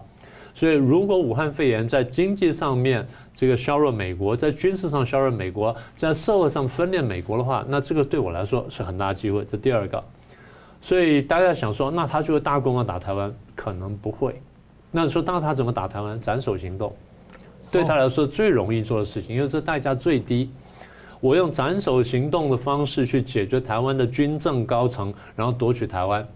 [0.57, 9.45] 所以如果武汉肺炎在经济上面，这个削弱美国，在军事上削弱美国，在社会上分裂美国的话，那这个对我来说是很大机会。
[9.45, 10.03] 这第二个，
[10.81, 13.31] 所以大家想说，那他就会大规模打台湾？
[13.55, 14.41] 可能不会。
[14.91, 16.19] 那说，当他怎么打台湾？
[16.19, 16.91] 斩首行动，
[17.71, 20.51] 对他来说最容易做的事情，因为这代价最低。
[21.21, 26.27] 我用斩首行动的方式去解决台湾的军政高层，然后夺取台湾。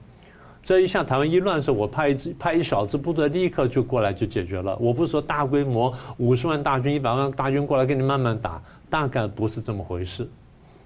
[0.62, 4.76] 这一下台湾一乱的时候，我派一支派一小支部队立刻就过来就解决了。
[4.78, 10.28] 我不是说大规模五十万大军、一百万大军过来跟你慢慢打，大概不是这么回事。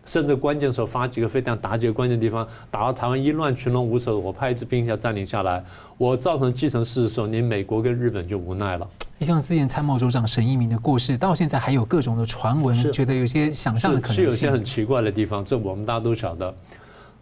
[0.06, 5.64] 甚至关键时候发几个飞弹打几个关键地方，打到台湾一乱群龙无首，我派一支兵要占领下来，
[5.96, 8.86] 我造成既成事实的时候，你美国跟日本就无奈了。
[9.18, 14.24] 你像之前参谋总长沈一鸣的故事，到现在还有各种的传闻，觉得有些想象的可能性。
[14.24, 16.54] 是，是有些很奇怪的地方，这我们大家都晓得。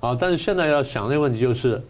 [0.00, 1.82] 啊，但是现在要想的问题就是。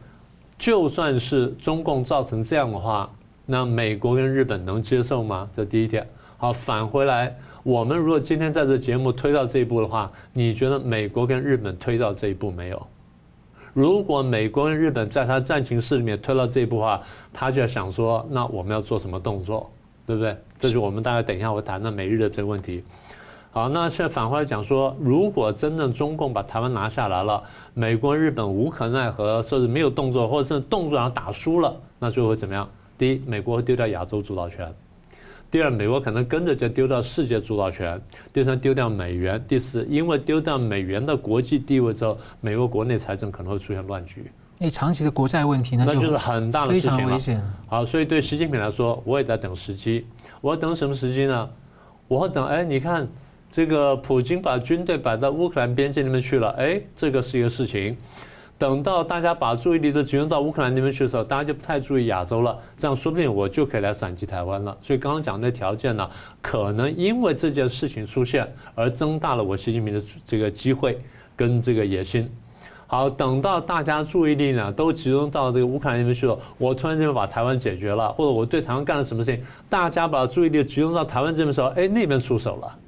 [0.58, 3.10] 就算是中共造成这样的话，
[3.46, 5.48] 那美国跟日本能接受吗？
[5.54, 6.06] 这第一点。
[6.36, 12.86] 好，返回来，我们如果今天在这节目推到这一步的话，你觉得美国跟日本推到这一步没有？
[13.72, 19.70] 如果美国跟日本在他战情室里面推到这一步的话，他就要想说，那我们要做什么动作，
[20.04, 20.36] 对不对？
[20.58, 22.84] 这是我们大概等一下我谈谈美日的这个问题。
[23.54, 27.42] 好，那现在反过来讲说，如果真正中共把台湾拿下来了，
[27.74, 32.66] 美国、日本无可奈何，甚至没有动作，或者是动作然后打输了，那最后会怎么样？
[32.96, 34.66] 第一，美国会丢掉亚洲主导权；
[35.50, 37.98] 第二，美国可能跟着就丢掉世界主导权；
[38.32, 44.32] 第三，丢掉美元；第四，因为丢掉美元的国际地位之后，美国国内财政可能会出现乱局。
[44.58, 46.96] 那长期的国债问题，那就是很大的事情了。
[46.96, 47.42] 非常危险。
[47.66, 50.06] 好，所以对习近平来说，我也在等时机。
[50.40, 51.50] 我要等什么时机呢？
[52.08, 53.06] 我要等，哎，你看
[53.52, 57.94] 这个普京把军队摆到乌克兰边境那边去了，哎，这个是一个事情。
[58.56, 62.56] 等到大家把注意力都集中到乌克兰那边去的时候，大家就不太注意亚洲了。
[62.78, 64.74] 这样说不定我就可以来闪击台湾了。
[64.80, 66.08] 所以刚刚讲的条件呢，
[66.40, 70.98] 可能因为这件事情出现而增大了我习近平的这个机会
[71.36, 72.30] 跟这个野心。
[72.86, 82.78] 好，等到大家注意力呢都集中到这个乌克兰那边去了，我突然间把台湾解决了，或者我对台湾干了什么事情，大家把注意力集中到台湾这边的时候，哎，那边出手了，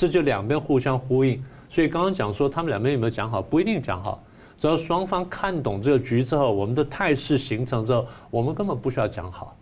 [0.00, 1.44] 这就两边互相呼应。
[1.68, 4.18] 所以刚刚讲说他们两边有没有讲好，不一定讲好。
[4.58, 9.54] 只要双方看懂这个局之后，我们的态势形成之后，我们根本不需要讲好，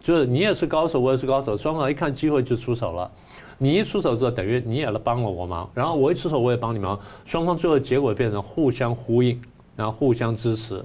[0.00, 3.10] 就是你也是高手，我也是高手，双方一看机会就出手了。
[3.58, 9.38] 你一出手之后，等于你也来帮了我忙，然后我一出手我也帮你忙，双方最后结果变成互相呼应，
[9.76, 10.82] 然后互相支持。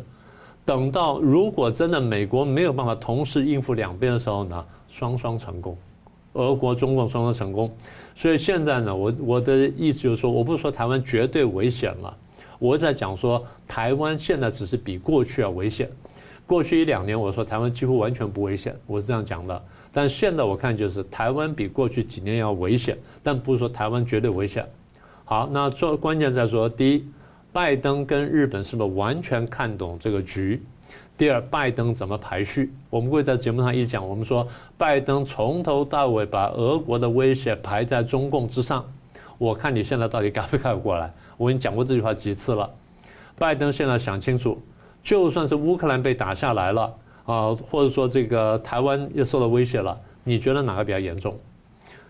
[0.66, 5.78] 等到如果真的美国没有办法同时应付两边的时候呢，双双成功，
[6.34, 7.74] 俄国、中共双双成功。
[8.16, 12.18] 所以现在呢，我我的意思就是说，我不是说台湾绝对危险了。
[12.58, 15.90] 我在讲说，台湾现在只是比过去要危险。
[16.48, 19.62] 过去一两年，我说台湾几乎完全不危险，我是这样讲的。
[19.92, 24.66] 但现在我看就是台湾比过去几年要危险，但不是说台湾绝对危险。
[25.26, 27.06] 好，那做关键在说，第一，
[27.52, 30.62] 拜登跟日本是不是完全看懂这个局？
[31.18, 32.74] 第二，拜登怎么排序？
[32.90, 34.46] 我们会在节目上一讲，我们说
[34.78, 38.84] 拜登从头到尾把俄国的威胁排在中共之上。
[39.38, 41.14] 我看你现在到底改不改过来？
[41.38, 42.70] 我已经讲过这句话几次了。
[43.38, 44.62] 拜登现在想清楚，
[45.02, 46.94] 就算是乌克兰被打下来了
[47.26, 51.38] 啊，或者说这个台湾又受到威胁了，你觉得哪个比较严重？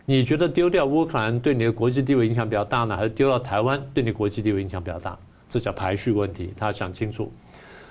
[0.05, 5.15] 你觉得丢掉乌克兰对你的国际地位影响比较大呢，还是丢掉台湾对你国际地位影响比较大？
[5.47, 7.31] 这叫排序问题，他想清楚。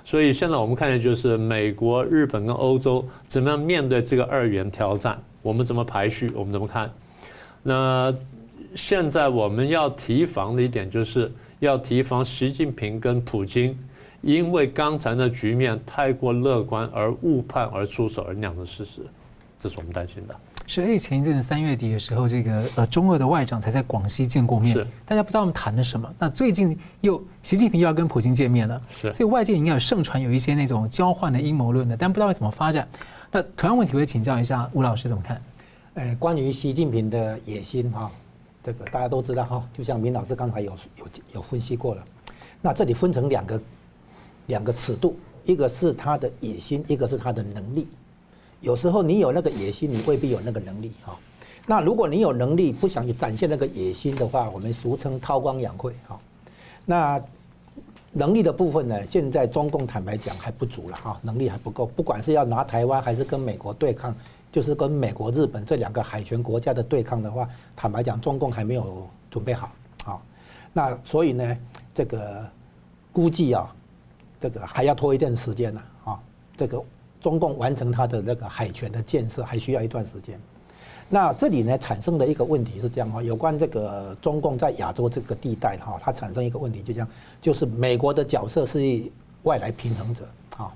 [0.04, 6.90] 所以现在我们看见就是美国、日本跟欧洲怎么样面对这个二元挑战，我们怎么排序，我们怎么看？
[7.62, 8.14] 那。
[8.76, 13.78] 现在我们要提防的一点，就是要提防习近平跟普京，
[14.20, 19.02] 因为刚才的局面太过乐观而误判而出手而酿成事实，
[19.60, 20.34] 这是我们担心的。
[20.66, 26.12] 是，而且前一阵子三月底的时候，这个呃中俄的外长才在广西见过面，是大家不知道他们谈了什么。
[26.18, 32.88] 那最近又习近平又要跟普京见面了，是，所以外界应该有盛传有一些那种交换的阴谋论的，但不知道会怎么发展。
[33.30, 35.42] 那同样问题，我也请教一下吴老师怎么看？
[35.94, 38.10] 呃，关于习近平的野心哈。
[38.62, 42.02] 这个大家都知道哈，就像明老师刚才有有有分析过了。
[42.62, 43.60] 那这里分成两个
[44.46, 47.86] 两个尺度，一个是他的野心，一个是他的能力。
[48.60, 51.16] 有时候你有那个野心，你未必有那个能力哈。
[51.66, 56.18] 那如果你有能力，不想去展现那个野心的话，我们俗称韬光养晦哈。
[56.84, 57.22] 那
[58.12, 64.14] 能力的部分呢，现在中共坦白讲还不足了哈，能力还不够，不管是要拿台湾还是跟美国对抗。
[64.52, 69.72] 就是跟美国、日本这两个海权国家的对抗的话，坦白讲，中共还没有准备好
[70.04, 70.22] 啊。
[70.72, 71.58] 那所以呢，
[71.92, 72.48] 这个
[73.12, 73.74] 估计啊，
[74.40, 76.20] 这个还要拖一段时间呢啊。
[76.56, 76.80] 这个
[77.24, 80.38] 中共完成它的那个海权的建设还需要一段时间。
[81.08, 87.08] 那这里呢，产生的一个问题是这样哈，有关这个中共在亚洲这个地带哈，它产生一个问题，就这样，
[87.40, 88.78] 就是美国的角色是
[89.44, 90.70] 外来平衡者啊，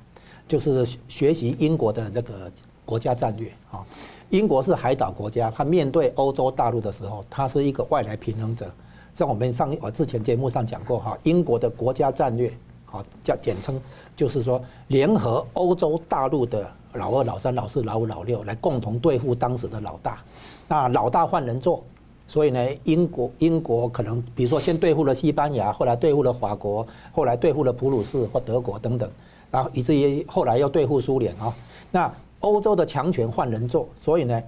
[0.49, 2.51] 就是学习英国的那个。
[2.89, 3.85] 国家战略啊，
[4.31, 8.67] 英国是海岛国家，它面对欧洲大陆的时候，它是一个外来平衡者。
[9.13, 12.51] 像我们上我之前节目上讲过哈，英国的国家战略
[12.91, 13.81] 好，叫简称，
[14.17, 20.19] 就是说联合欧洲大陆的老二、老三、老四、老五、老六来共同对付当时的老大。
[20.67, 21.85] 那老大换人做，
[22.27, 29.11] 所以呢，英国英国可能比如说先对付了西班牙，后来对付了法国，后来对付了普鲁士或德国等等，
[29.51, 31.55] 然后以至于后来又对付苏联啊，
[31.91, 32.13] 那。
[32.41, 34.41] 欧洲的强权换人做，所以呢，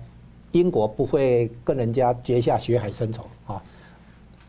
[0.52, 3.60] 英国不会跟人家结下血海深仇啊。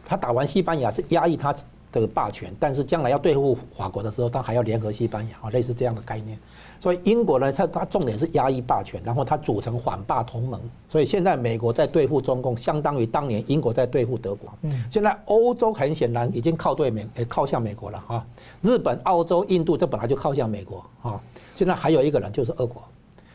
[0.06, 1.52] 他打完西班牙是压抑他
[1.92, 6.38] 的霸权，但是将来要对付法国的时候，他还要联合西班牙啊，类似这样的概念。
[6.80, 10.60] 所以英国呢，它它重点是压抑霸权，然后它组成反霸同盟。
[10.90, 14.52] 所以现在美国在对付中共，相当于当年英国在对付德国。
[14.64, 18.26] 嗯，现在欧洲很显然已经靠对美，靠向美国了啊。
[18.62, 21.22] 日本、澳洲、印度这本来就靠向美国啊。
[21.56, 22.82] 现在还有一个人就是俄国。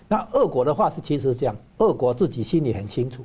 [0.08, 3.24] 那俄国的话是其实是这样，俄国自己心里很清楚，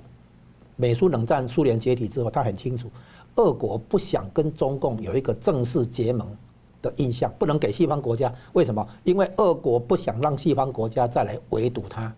[0.76, 2.90] 美苏冷战苏联解体之后，他很清楚，
[3.36, 6.28] 俄国不想跟中共有一个正式结盟
[6.82, 8.34] 的印象，不能给西方国家。
[8.54, 8.86] 为什么？
[9.04, 12.14] 因为俄国不想让西方国家再来围堵他，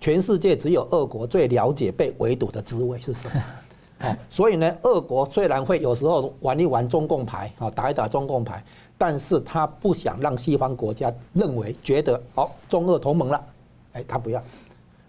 [0.00, 3.42] 全世界只有俄国最了解被围堵的滋味是什么。
[4.02, 8.64] 哦，所以呢，俄国虽然会有时候玩一玩中共牌，啊，打一打中共牌，
[8.96, 13.44] 但是他不想让西方国家认为觉得哦，中俄同盟了，
[13.92, 14.42] 哎，他不要。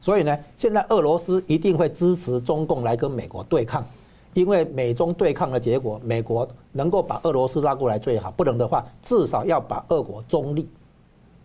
[0.01, 3.85] 所以呢，现在俄罗斯一定会支持中共来跟美国对抗，
[4.33, 10.67] 因为美中对抗的结果，美国能够把俄罗斯拉过来最好，不能的话，至少要把俄国中立。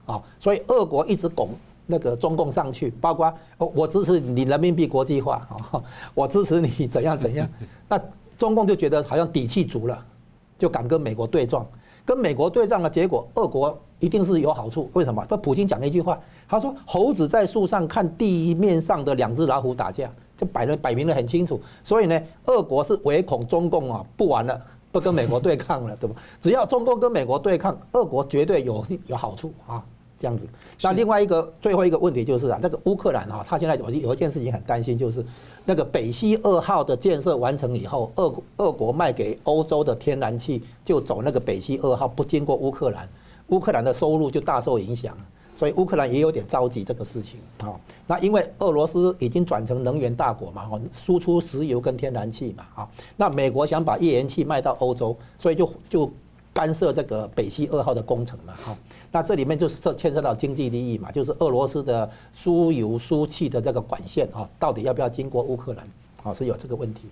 [0.07, 1.51] 啊，所以俄国一直拱。
[1.89, 5.81] 那个中共上去，包括我支持你人民币国际化啊，
[6.15, 7.49] 我支持你怎样怎样，
[7.89, 7.97] 那
[8.37, 10.05] 中共就觉得好像底气足了，
[10.59, 11.65] 就敢跟美国对撞。
[12.05, 14.91] 跟美国对撞的结果，俄国一定是有好处。
[14.95, 15.25] 为什么？
[15.31, 16.19] 那普京讲了一句话，
[16.49, 24.61] 他说：“猴子在树上看地面上的两只老虎打架，就摆了摆明了很清楚。”所以呢，俄国是唯恐中共啊不玩了，
[24.93, 26.17] 不跟美国对抗了，对吧？
[26.41, 29.83] 只要中共跟美国对抗，俄国绝对有有好处啊。
[30.19, 30.49] 这样子，
[30.81, 35.23] 那另外一个最后一个问题就是啊，那个乌克兰啊，他现在有有一件事情很担心，就是
[35.67, 43.07] 那个北溪二号的建设完成以后，俄俄国卖给欧洲的天然气就走那个北溪二号，不经过乌克兰，
[43.49, 45.15] 乌克兰的收入就大受影响，
[45.57, 47.75] 所以乌克兰也有点着急这个事情啊。
[48.07, 56.09] 那因为俄罗斯已经转成能源大国嘛，哈，输出石油跟天然气嘛，啊，那美国想把页岩气卖到欧洲，所以就就
[56.53, 58.77] 干涉这个北溪二号的工程嘛，哈。
[59.11, 65.85] 那这里面就是这牵涉到经济利益嘛，就是俄罗斯的输油输气的这个管线啊，到底要不要经过乌克兰？
[66.27, 67.03] 啊，是有这个问题。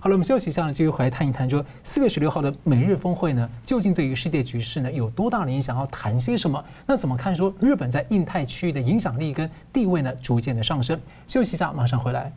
[0.00, 5.76] 好了，我们休息一下呢，继续回来谈一谈，说四月十六号的美日峰会呢，究竟对于世界局势呢有多大的影响？
[5.76, 6.64] 要谈些什么？
[6.86, 11.00] 那怎么看说日本在印太区域的影响力跟地位呢，逐渐的上升？
[11.26, 12.32] 休息一下，马上回来。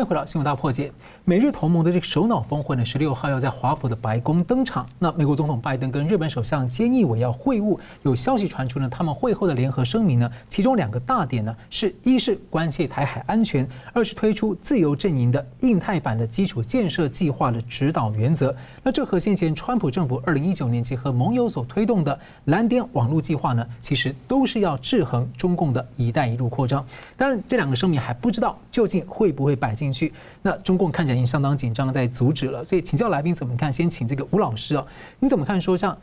[0.00, 0.90] 欢迎回到新闻大破解。
[1.26, 4.86] 美日同盟的这个首脑峰会呢，十六号要在华府的白宫登场。
[4.98, 18.56] 那美国总统拜登跟日本首相菅义伟要会晤，有消息传出呢，他们会后的联合声明呢，其中两个大点呢，是一是关切台海安全，二是推出自由阵营的印太版的基础建设计划的指导原则。
[18.82, 26.82] 那这和先前川普政府二零一九年结合盟友所推动的蓝点网络计划呢，其实都是要制衡中共的一带一路扩张。
[27.18, 32.64] 当然，这两个声明还不知道究竟会不会摆进去，那中共看起来已经相当紧张，在阻止了。
[32.64, 33.72] 所以请教来宾怎么看？
[33.72, 34.86] 先请这个吴老师啊，
[35.18, 35.60] 你怎么看？
[35.60, 35.96] 说像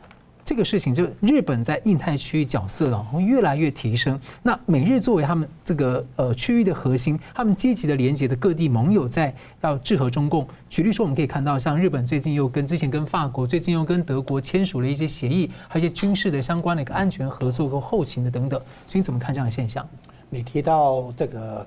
[0.44, 4.18] 这个事情，就日本在印太区域角色啊，会越来越提升。
[4.42, 10.48] 那美日作为他们这个呃区域的核心，他们积极的连接的各地盟友，在要制衡中共。
[10.70, 18.58] 举例说，我们可以看到，像日本最近又跟之前跟法国，最近又跟德国签署了一些协议，还有一些军事的相关的一个安全合作和后勤的等等。
[18.86, 19.86] 所以你怎么看这样的现象？
[20.30, 21.66] 你提到这个。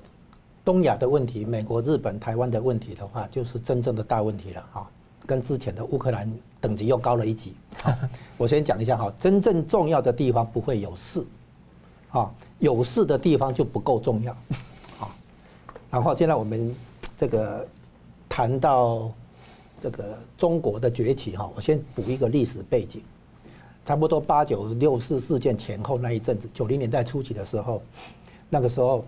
[0.64, 4.88] 东亚的问题，美国、日本、台湾的问题的话，就是真正的大问题了哈，
[5.26, 7.54] 跟之前的乌克兰等级又高了一级。
[7.78, 7.92] 好，
[8.38, 11.24] 我先讲一下哈，真正重要的地方不会有事，
[12.10, 14.32] 啊，有事的地方就不够重要，
[15.02, 15.10] 啊，
[15.90, 16.72] 然后现在我们
[17.16, 17.66] 这个
[18.28, 19.10] 谈到
[19.80, 23.02] 这个中国的崛起哈，我先补一个历史背景，
[23.84, 27.82] 差不多八九六四事件前后那一阵子，九零年代初期的时候，
[28.48, 29.04] 那个时候。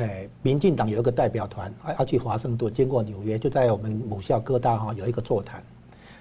[0.00, 5.62] 哎，民进党有一个代表团，要去华盛顿，经过纽约，就在我们母校哥大哈有一个座谈。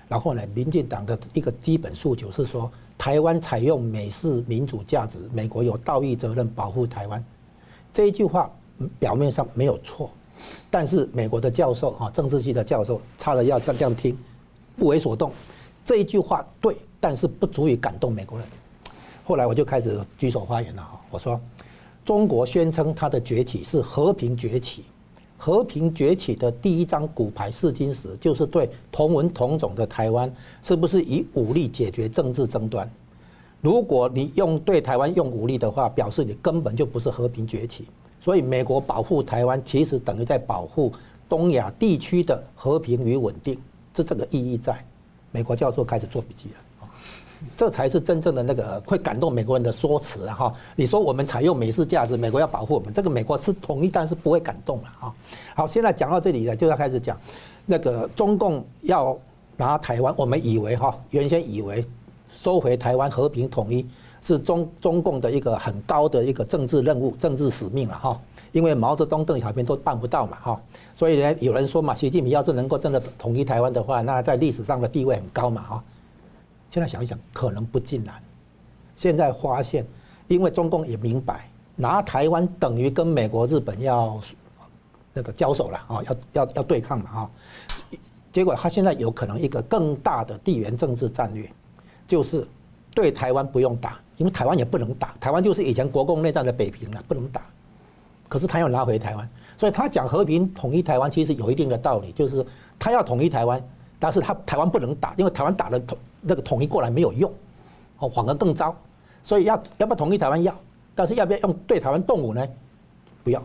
[0.06, 7.24] 然后呢，民进党的一个基本诉求是说，台湾采用美式民主价值，美国有道义责任保护台湾。
[7.94, 8.52] 这一句话
[9.00, 10.10] 表面上没有错，
[10.70, 14.18] 但是美国的教授哈，政治系的教授，差了要这样听，
[14.76, 15.32] 不为所动。
[15.86, 18.46] 这一句话对，但是不足以感动美国人。
[19.24, 21.40] 后来我就开始举手发言了哈，我说。
[22.06, 24.84] 中国宣称它的崛起是和平崛起，
[25.38, 30.34] 和平崛起的第一张骨牌试金石就是对同文同种的台湾
[30.64, 32.90] 是不是以武力解决政治争端？
[33.62, 37.86] 如果你用对台湾用武力的话，表示你根本就不是和平崛起。
[38.22, 40.92] 所以美国保护台湾，其实等于在保护
[41.28, 43.58] 东亚地区的和平与稳定，
[43.96, 44.84] 是这个意义在。
[45.32, 46.56] 美国教授开始做笔记了。
[47.56, 50.54] 这才是真正的那个会感动美国人的说辞了哈。
[50.76, 55.14] 你说我们采用美式价值，美国要保护我们，这个美国是同意，但是不会感动了哈。
[55.56, 57.18] 好，现在讲到这里呢，就要开始讲
[57.66, 59.18] 那个中共要
[59.58, 61.86] 拿台湾，我们以为哈，原先以为
[62.32, 63.88] 收回台湾和平统一
[64.22, 68.20] 是中中共的一个很高的一个政治任务、政治使命了哈。
[68.52, 70.62] 因为毛泽东、邓小平都办不到嘛哈，
[70.96, 75.84] 所以呢，有人说嘛，习近平要是能够真的统一台湾的话，那在历史上的地位很高嘛哈。
[76.72, 78.16] 现在想一想，可能不尽然。
[78.96, 79.86] 现在发现，
[80.28, 84.20] 因为中共也明白，拿台湾等于跟美国、日本要
[85.14, 87.32] 那个交手了啊，要要要对抗嘛啊。
[88.32, 91.52] 结果他现在有可能一个更大的地缘政治战略，
[92.08, 92.48] 就是
[92.94, 97.42] 对台湾不用打，因为台湾也不能打，台湾就是以前国共内战的北平了，不能打。
[98.28, 102.46] 可是他要拿回台湾，所以他讲和平统一台湾其实有一定的道理，就是
[102.78, 103.60] 他要统一台湾，
[104.00, 107.32] 但是他台湾不能打，因为台湾打了统那个统一过来没有用，
[108.00, 108.76] 哦，反而更糟。
[109.24, 110.58] 所以要要不要统一台湾要，
[110.96, 112.48] 但是要不要用对台湾动武呢？
[113.24, 113.44] 不要，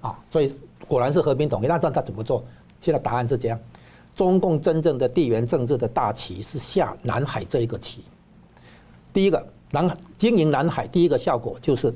[0.00, 0.52] 啊，所以
[0.88, 1.66] 果然是和平统一。
[1.66, 2.44] 那这样他怎么做？
[2.82, 3.58] 现在答案是这样。
[4.14, 8.02] 中共真正的地缘政治的大旗是下南海这一个旗。
[9.12, 11.94] 第一个，南经营南海，第一个效果就是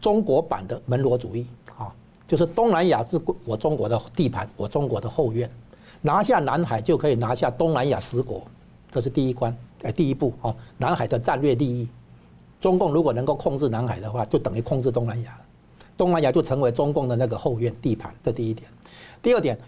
[0.00, 1.92] 中国版的门罗主义啊，
[2.26, 5.50] 就是东南亚是我中国的地盘，我中国的后院，
[6.02, 8.42] 拿下南海就可以拿下东南亚十国，
[8.90, 11.88] 这是第一关，哎，第一步啊，南海的战略利益。
[12.60, 15.38] 中共如果能够控制南海的话，就等于控制东南亚，
[15.96, 18.68] 东南亚就成为中共的那个后院地盘，这第一点。
[19.22, 19.58] 第二点。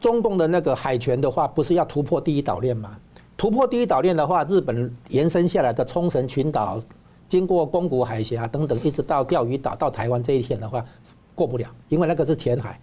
[0.00, 2.96] 中共的那个海权的话，不是要突破第一岛链吗？
[3.36, 6.82] 突破第一岛链的话，日本延伸下来的冲绳群岛，
[7.28, 10.82] 经过宫古海峡等等，一直到钓鱼岛到台湾这一线的话，
[11.34, 12.80] 过不了，因为那个是浅海，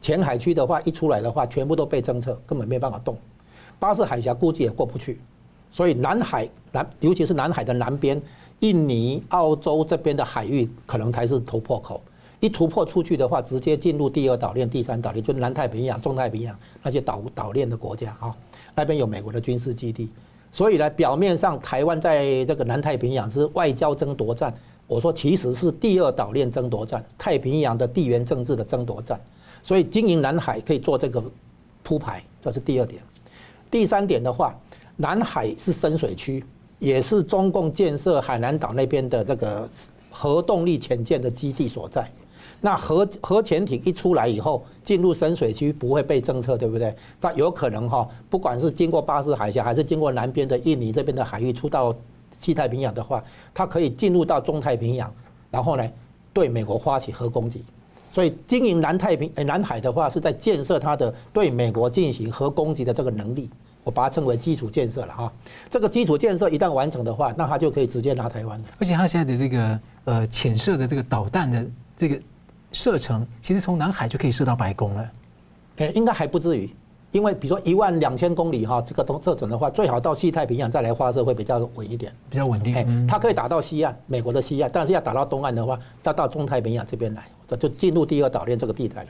[0.00, 3.16] 前海区的话一出来的话，全部都被侦测，根本没办法动。
[3.78, 5.20] 巴士海峡估计也过不去，
[5.70, 8.20] 所以南海南，尤其是南海的南边，
[8.60, 12.00] 印尼、澳洲这边的海域，可能才是突破口。
[12.40, 18.32] 一突破出去的话，直接进入第二岛链、第三岛链，就南太平洋、中太平洋那些岛岛链的国家啊，
[18.76, 20.08] 那边有美国的军事基地，
[20.52, 24.54] 所以呢，表面上台湾在这个南太平洋是外交争夺战，
[24.86, 29.20] 我说其实是第二岛链争夺战，太平洋的地缘政治的争夺战，
[29.62, 31.22] 所以经营南海可以做这个
[31.82, 33.02] 铺排，这是第二点。
[33.70, 34.58] 第三点的话，
[34.96, 36.44] 南海是深水区，
[36.78, 39.68] 也是中共建设海南岛那边的这个
[40.10, 42.10] 核动力潜舰的基地所在。
[42.60, 46.92] 那核核潜艇一出来以后，进入深水区不会被侦测，对不对？
[47.20, 51.94] 那有可能哈，不管是经过巴士海峡，还是经过南边的印尼这边的海域出到
[52.40, 53.22] 西太平洋的话，
[53.54, 55.12] 它可以进入到中太平洋，
[55.52, 55.88] 然后呢，
[56.32, 57.62] 对美国发起核攻击。
[58.18, 63.48] 所以经营南太平、南海的话，是在建设它的对美国进行核攻击的这个能力。
[63.84, 65.32] 我把它称为基础建设了哈。
[65.70, 68.64] 这个基础建设一旦完成的话，那它就可以直接拿台湾了。
[68.80, 71.64] 而且它现在的这个呃潜射的这个导弹的
[71.96, 72.20] 这个。
[72.72, 75.10] 射程其实从南海就可以射到白宫了，
[75.76, 76.68] 诶，应该还不至于，
[77.12, 82.74] 因为比如说一万两千公里哈，这个东射程的话，最好到西太平洋再来发射会比较稳一点，比较稳定。
[82.74, 87.22] 诶，它可以打到西岸，美国的西岸，但是要打到东岸的话，要到中太平洋这边来，
[87.56, 89.08] 就进入第二岛链这个地带来。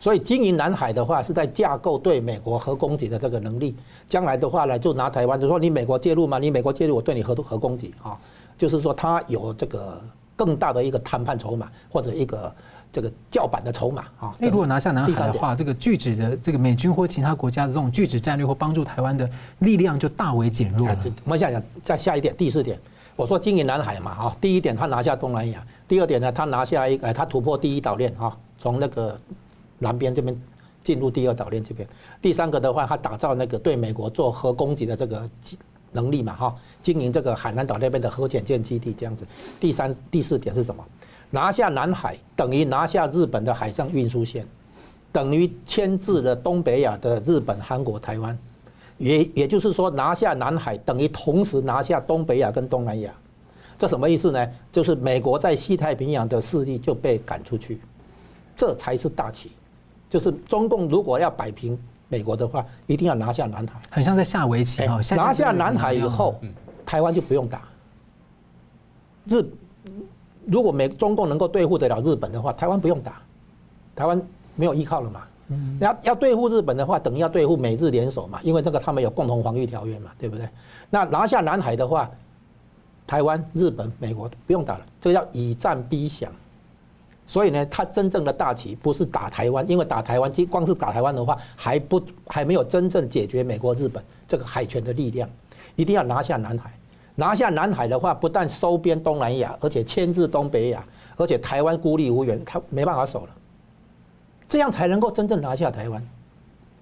[0.00, 3.74] 所以经营南海的话，是在架构对美国核攻击的这个能力。
[4.08, 8.16] 将来的话呢，就拿台湾，就说你美国介入吗，你美国介入，我对你核核攻击啊，
[8.56, 10.00] 就是说他有这个
[10.36, 12.52] 更大的一个谈判筹码或者一个。
[12.90, 14.34] 这个叫板的筹码啊！
[14.38, 19.28] 那如果拿下南海的话，这个拒止的这个美军或其他国家的这种拒止战略或帮助台湾的
[19.58, 20.98] 力量就大为减弱了。
[21.22, 22.80] 我们想想，再下一点，第四点，
[23.14, 29.16] 我说经营南海嘛，啊，第一点他拿下东南亚，第二点呢，他拿下一个，他突破第一岛链啊，从那个
[29.78, 30.38] 南边这边
[30.84, 31.88] 进入第二岛链这边。
[32.20, 35.28] 第三个的话，他打造那个对美国做核攻击的这个
[35.92, 39.26] 能力嘛，哈，经营这个海南岛那边的核潜舰基地这样子。
[39.58, 40.84] 第三、第四点是什么？
[41.30, 44.46] 拿下南海等于拿下日本的海上运输线，
[45.10, 48.38] 等于牵制了东北亚的日本、韩国、台湾，
[48.98, 53.12] 也也就是说拿下南海等于同时拿下东北亚跟东南亚，
[53.78, 54.46] 这什么意思呢？
[54.72, 57.80] 就是美国在西太平洋的势力就被赶出去，
[58.56, 59.52] 这才是大棋。
[60.10, 64.98] 就是中共如果要摆平美国的话，一定要拿下南海，很像在下围棋啊。
[65.14, 66.40] 拿下南海以后，
[66.84, 67.62] 台湾就不用打
[69.26, 69.44] 日。
[70.46, 73.20] 如果美中共能够对付得了日本的话，台湾不用打，
[73.94, 74.20] 台湾
[74.56, 75.22] 没有依靠了嘛。
[75.80, 80.48] 要要对付日本的话，等于要对付美日联手嘛，因为这个他们有共同防御条约嘛，对不对？
[80.90, 82.10] 那拿下南海的话，
[83.08, 86.30] 台湾、日本、美国不用打了，这个叫以战逼降。
[87.26, 95.28] 所以呢，他真正的大棋不是打台湾，因为打台湾，光是打台湾的话，还不还没有真正解决美国、日本这个海权的力量，
[95.74, 96.70] 一定要拿下南海。
[97.14, 100.84] 拿下南海的话，不但收编东南亚，而且牵制东北亚，
[101.16, 103.30] 而且台湾孤立无援，他没办法守了。
[104.48, 106.06] 这样才能够真正拿下台湾。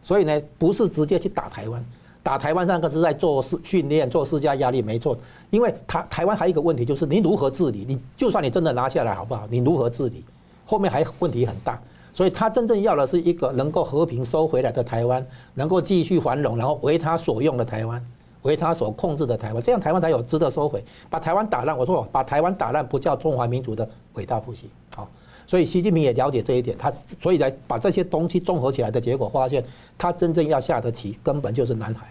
[0.03, 1.85] 所以呢，不是直接去打台湾，
[2.27, 5.16] 打台湾上个是在做训训练、做施加压力，没错。
[5.49, 7.85] 因为台台湾还有一个问题，就是你如何治理？
[7.87, 9.47] 你就算你真的拿下来，好不好？
[9.49, 10.24] 你如何治理？
[10.64, 11.81] 后面还问题很大。
[12.12, 15.24] 所以他真正要的是一个能够和平收回来的台湾，
[15.55, 18.05] 能够继续繁荣，然后为他所用的台湾。
[18.43, 20.83] 为他所控制的台湾，这样台湾才有值得收回。
[21.09, 24.68] 把台湾打烂，我说把台湾打烂不叫中华民族的伟大复兴。
[24.97, 25.09] 好，
[25.47, 29.64] 所以习近平也了解这一点，他所以来把这些东西综合起来的结果，发现
[29.97, 32.09] 他真正要下的棋根本就是南海。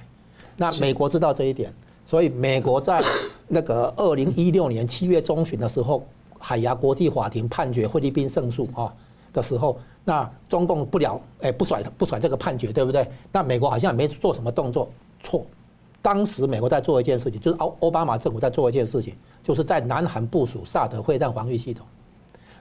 [0.57, 1.73] 那美国知道这一点，
[2.05, 3.01] 所以美国在
[3.47, 6.05] 那个 二零一六年七月中旬的时候，
[6.39, 8.93] 海牙国际法庭判决菲律宾胜诉啊
[9.33, 13.07] 的时候，那中共不了，哎，不甩不甩这个判决，对不对？
[13.31, 14.89] 那美国好像也没做什么动作，
[15.21, 15.45] 错。
[16.01, 21.85] 当时美国在做一件事情，就是奥奥巴马政府在做一件事情，就是在南海部署萨德会战防御系统。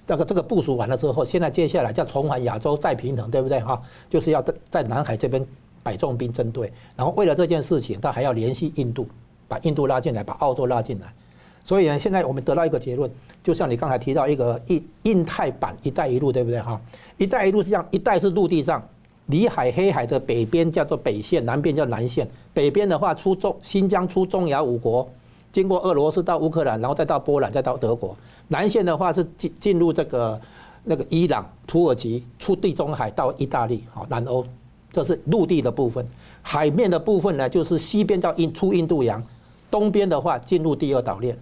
[0.06, 3.80] 那个这个部署完了之后，现在接下来叫重返亚洲再平衡，对不对哈？
[4.08, 5.46] 就是要在在南海这边
[5.84, 9.06] 百重兵针对，然后为了这件事情，他还要联系印度，
[9.46, 11.06] 把印度拉进来，把澳洲拉进来。
[11.62, 13.08] 所以呢，现在我们得到一个结论，
[13.42, 16.80] 就像你刚才提到一个印印太版“一带一路”，对不对哈
[17.16, 18.82] ？“一带一路”是这样，一带是陆地上。
[19.28, 22.28] 里海、黑海的北边叫做北线，南边叫南线。
[22.52, 25.08] 北边的话出中新疆出中亚五国，
[25.50, 28.14] 经过俄罗斯到乌克兰，然后再到波兰，再到德国。
[28.48, 30.38] 南线的话是进进入这个
[30.82, 34.44] 那个伊朗、土耳其，出地中海到意大利，好，南欧，
[34.94, 36.06] 这是陆地的部分。
[36.40, 39.20] 海面的部分呢，就是西边叫印出印度洋，
[39.70, 41.36] 东边的话进入第二岛链。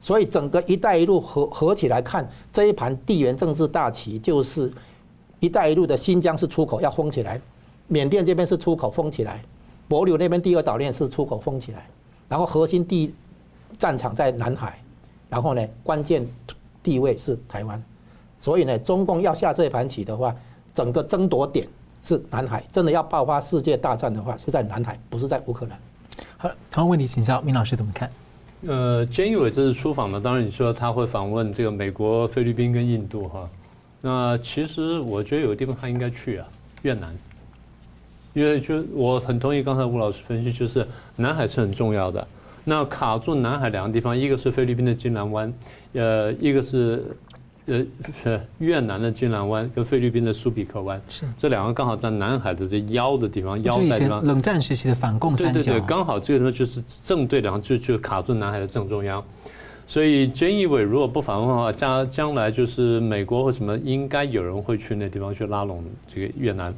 [0.00, 4.70] 所以整个“一带一路”合合起来看，这一盘地缘政治大棋就是。
[5.40, 7.40] “一带一路”的新疆是出口要封起来，
[7.88, 9.42] 缅甸这边是出口封起来，
[9.88, 11.84] 博柳那边第二岛链是出口封起来，
[12.28, 13.12] 然后核心地
[13.76, 14.80] 战场在南海，
[15.28, 16.24] 然后呢关键
[16.80, 17.82] 地位是台湾，
[18.40, 20.32] 所以呢中共要下这盘棋的话，
[20.72, 21.66] 整个争夺点
[22.02, 25.78] 是南海，真的要爆发世界大战的话是在南海，不是在乌克兰。
[26.36, 28.10] 好，同样问题请教明老师怎么看？
[28.66, 33.48] 呃，，January 这次出访呢，当然你说他会访问这个美国、菲律宾跟印度哈。
[34.00, 36.46] 那其实我觉得有个地方他应该去啊，
[36.82, 37.16] 越南，
[38.34, 40.86] 因为就我很同意刚才吴老师分析，就是
[41.16, 42.26] 南海是很重要的。
[42.64, 45.52] 那卡住南海两个地方，一个是菲律宾的金兰湾，
[45.94, 47.04] 呃，一个是
[47.66, 54.24] 呃越南的金兰湾跟菲律宾的苏比克湾，是这两个刚好在南海的这腰的地方，腰带地方。
[54.24, 55.54] 冷战时期的反共三角。
[55.54, 59.22] 对对对，刚好这个地方就是正对，然后就就卡住南海的正中央。
[59.86, 66.72] 所以，菅义伟如果不访问的话，将将来就是美国或什么，应该有人会去那地方去拉拢这个越南。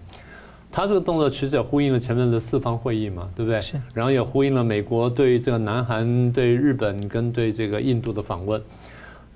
[0.73, 3.61] 他这个动作其实也呼应了前面的四方会议嘛，对不对？
[3.61, 3.81] 是。
[3.93, 8.61] 然后也呼应了美国对这个南韩、对日本跟对这个印度的访问。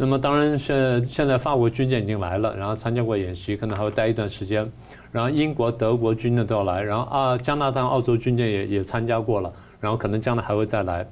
[0.01, 4.71] 那么，当然现现在法国军舰已经来了，然后参加过演习，可能还会待一段时间。
[5.11, 11.05] 然后英国、德国军舰都要来，然后啊，加拿大、澳洲军舰也也参加过了，然后可能将来还会再来。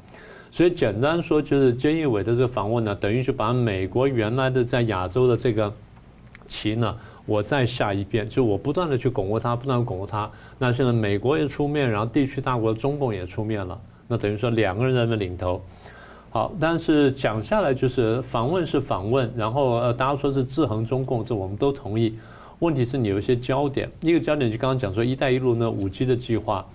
[0.53, 5.73] 所以简单说，就是菅义伟的这个访问呢，等于是把美国原来的在亚洲的这个
[6.47, 10.31] 棋呢，我再下一遍，就我不断的去巩固它，不断巩固它。
[10.59, 13.77] 那现在美国也出面，然后地区大国中共也出面了，
[14.07, 15.61] 那等于说两个人在那领头。
[16.31, 22.19] 好，但是讲下来就是访问是访问，然后呃大家说是制衡中共，这我们都同意。
[22.59, 26.67] 问题是你有一些焦点，一个焦点就刚刚讲说“一带一路”呢，五 G 的计划。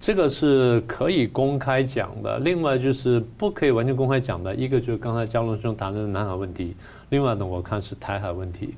[0.00, 4.54] 这个是可以公开讲的，另外就是不可以完全公开讲的。
[4.54, 6.76] 一个就是刚才江龙兄谈的南海问题，
[7.08, 8.74] 另外呢，我看是台海问题。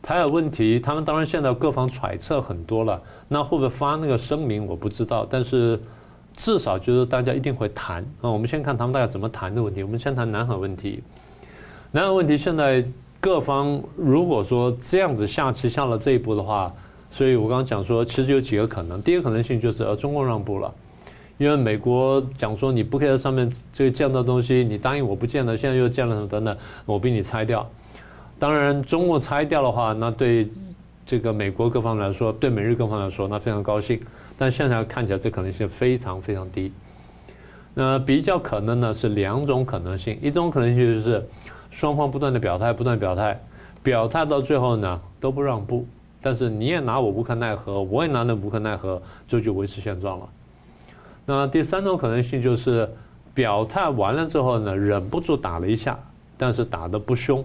[0.00, 5.78] 台海问题，他们当然现在各方揣测很多了，那会不会发那个声明我不知道，但是
[6.38, 8.30] 至少就是大家一定会谈啊。
[8.30, 9.82] 我们先看他们大概怎么谈的问题。
[9.82, 11.02] 我们先谈南海问题。
[11.90, 12.82] 南海问题现在
[13.20, 16.72] 各方如果说这样子下棋下了这一步的话。
[17.10, 19.00] 所以我刚刚讲说，其实有几个可能。
[19.00, 20.70] 第一个可能性就是呃，中共让步了，
[21.38, 27.66] 因为美国讲说你不可以在上面这个见到东西，你答应我不见了，现在又见了什么等等，我逼你拆掉。
[28.38, 30.50] 当然，中共拆掉的话，那对
[31.06, 33.98] 这个美国各方来说，对美日各方来说，那非常高兴。
[34.38, 36.72] 但现在看起来这可能性非常非常低。
[37.74, 41.28] 那比较可能呢是两种可能性，一种可能性就是
[41.70, 43.38] 双方不断的表态，不断表态，
[43.82, 45.84] 表态到最后呢都不让步。
[46.20, 50.28] 但是你也拿我无可奈何，我也拿你无可奈何，这就维持现状了。
[51.24, 52.90] 那第三种可能性就是
[53.34, 55.96] 表态完了之后呢，忍不住打了一下，
[56.36, 57.44] 但是打的不凶。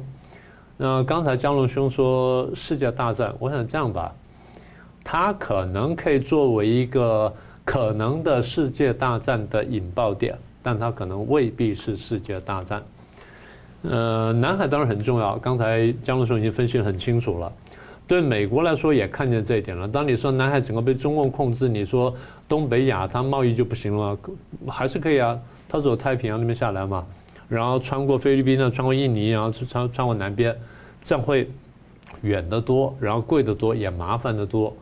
[0.77, 4.11] 那刚才江龙兄说世界大战，我想这样吧，
[5.03, 7.33] 它可能可以作为一个
[7.65, 12.81] 可能的世界大战的引爆点，但它可能未必是世界大战。
[13.83, 17.51] 呃，南海当然很重要，刚才江龙兄已经分析得很清楚了。
[18.05, 19.87] 对美国来说也看见这一点了。
[19.87, 22.13] 当你说南海整个被中共控制，你说
[22.47, 24.17] 东北亚它贸易就不行了？
[24.67, 25.39] 还是可以啊，
[25.69, 27.05] 它走太平洋那边下来嘛，
[27.47, 30.55] 然后穿过菲律宾呢，穿过印尼，然后穿穿过南边，
[31.01, 31.49] 这样会
[32.21, 34.73] 远得多，然后贵得多，也麻烦得多。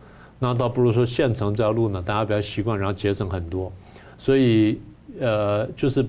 [0.43, 3.71] 那倒不如说现成这条路呢，大家比较习惯，然后节省很多。
[4.17, 4.81] 所以
[5.19, 6.03] 呃，就是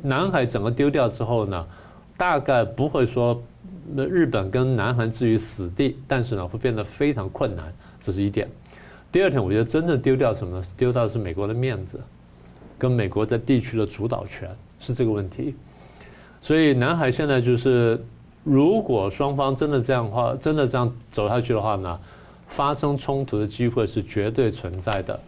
[0.00, 1.66] 南海整个丢掉之后呢，
[2.16, 3.38] 大概不会说。
[3.96, 7.70] 那日本跟南韩置于死地，但是呢会变得非常困难，
[8.00, 8.48] 这是一点。
[9.12, 10.62] 第二点，我觉得真正丢掉什么？
[10.74, 12.00] 丢掉的是美国的面子，
[12.78, 14.48] 跟美国在地区的主导权
[14.80, 15.54] 是这个问题。
[16.40, 18.02] 所以南海现在就是，
[18.42, 22.00] 如果双方真的这样的话，真的这样走下去的话呢，
[22.54, 25.18] 发生冲突的机会是绝对存在的。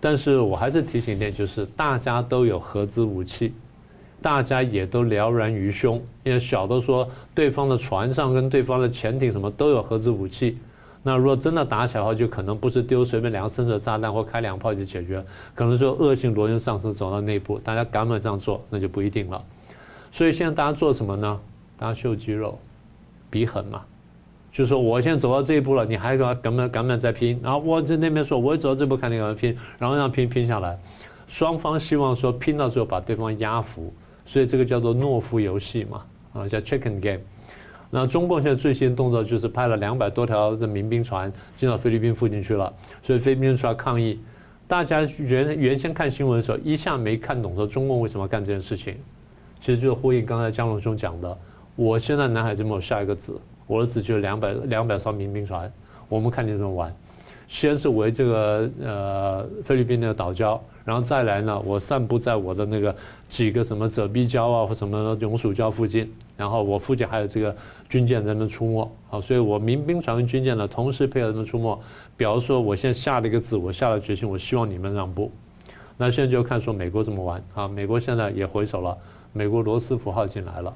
[0.00, 3.54] 但是我还是提醒一点，就是大家都有核子武器。
[4.20, 10.58] 大家也都了然于胸，因为晓得说对方的船上跟对方的潜艇什么都有核子武器。
[11.02, 15.22] 那如果真的打起来的话，就可能不是丢随便两个深水炸弹或开两炮就解决，
[15.54, 19.38] 可能说恶性螺旋上升走到内部，大家敢不敢这样做，那就不一定了。
[20.10, 21.38] 所以现在大家做什么呢？
[21.76, 22.58] 大家秀肌肉，
[23.28, 23.82] 比狠嘛，
[24.54, 27.40] 就是说我现在走到这一步了，你还敢敢不敢不敢再拼？
[27.42, 30.78] 然后我在那边说，我走到这步，看你敢不敢拼，然后让拼拼下来，
[31.26, 33.92] 双方希望说拼到最后把对方压服。
[34.24, 37.18] 所以这个叫做懦夫游戏嘛，啊，叫 chicken game。
[37.90, 44.20] 那中共现在最新动作就是派了两百多条的民兵船进到菲律宾附近去了，所以菲律宾出来抗议。
[44.68, 48.94] 大家原原先看新闻的时候，一下没看懂说中共为什么要干这件事情，
[49.60, 51.36] 其实就是呼应刚才江龙兄讲的，
[51.74, 55.72] 我现在南海这边有下一个子，我的子就两百两百艘民兵船，
[56.08, 56.94] 我们看你怎么玩。
[57.46, 62.94] 先是围这个呃菲律宾的岛礁，然后再来呢，我散布在我的那个
[63.28, 67.54] 几个什么泽碧礁啊或什么永暑礁附近，然后我附近还有这个
[67.86, 71.78] 军舰在那出没，好，所以我民兵船跟军舰呢同时配合他们出没，
[72.16, 75.30] 表示说我现在下了一个子，我下了决心，我希望你们让步。
[75.98, 77.68] 那现在就看说美国怎么玩啊？
[77.68, 78.96] 美国现在也回手了，
[79.32, 80.74] 美国罗斯福号进来了。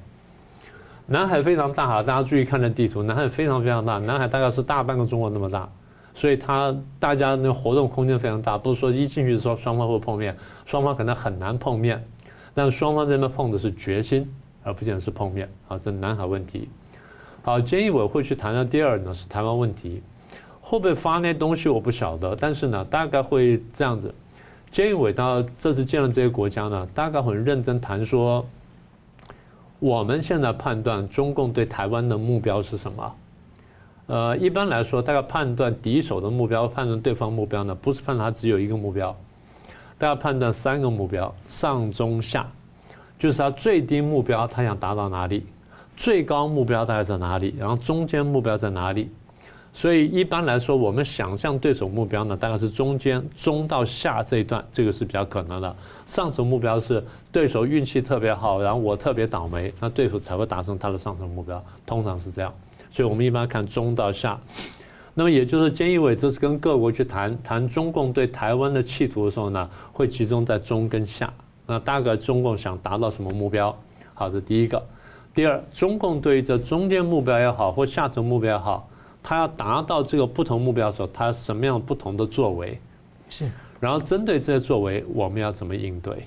[1.11, 5.67] 南海非常大哈，大家注意看这地图，南海非常非常大，南海大概是大半个中国那么大。
[6.15, 10.37] 所以它大家那活动空间非常大，不是说一进去的时候双方会碰面，
[10.67, 12.05] 双方可能很难碰面，
[12.53, 14.31] 但双方这边碰的是决心，
[14.63, 15.81] 而不见得是碰面啊。
[15.83, 16.69] 这南海问题，
[17.41, 20.03] 好，菅义伟会去谈的第二呢是台湾问题，
[20.61, 24.15] 会不会发那东西我不晓得，但是呢大概会这样子，
[24.71, 28.45] 菅义伟到这次见了这些国家呢，大概很认真谈说，
[29.81, 33.15] 我们现在判断中共对台湾的目标是什么？
[34.07, 39.15] 呃，一般来说，大概判断敌手的目标，判断对方目标呢，不是判断他只有一个目标，
[39.99, 42.51] 大家判断三个目标，上中下，
[43.19, 45.47] 就是他最低目标他想达到哪里，
[45.97, 49.11] 最高目标大概在哪里，然后中间目标在哪里。
[49.73, 55.77] 所以一般来说，我们想象对手目标呢，大概是中间中到下这一段，这个是比较可能的。
[56.05, 62.53] 上层目标是对手运气特别好，然后我特别倒霉，那对手才会达成他的上层目标，通常是这样。
[62.91, 64.41] 所以我们一般看中到下，
[65.15, 71.33] 那么也就是菅义伟这次跟各国去谈谈中共对台湾的企图的时候呢，会集中在中跟下。
[71.67, 73.77] 那大概中共想达到什么目标？
[74.15, 74.83] 好，这第一个。
[75.35, 78.89] 第二，中共对于这中间目标也好，或下层目标也好，
[79.23, 82.79] 他要达到这个不同目标的时候，他什么样不同的作为？
[83.29, 83.51] 是。
[83.81, 86.27] 然后针对这些作为，我们要怎么应对？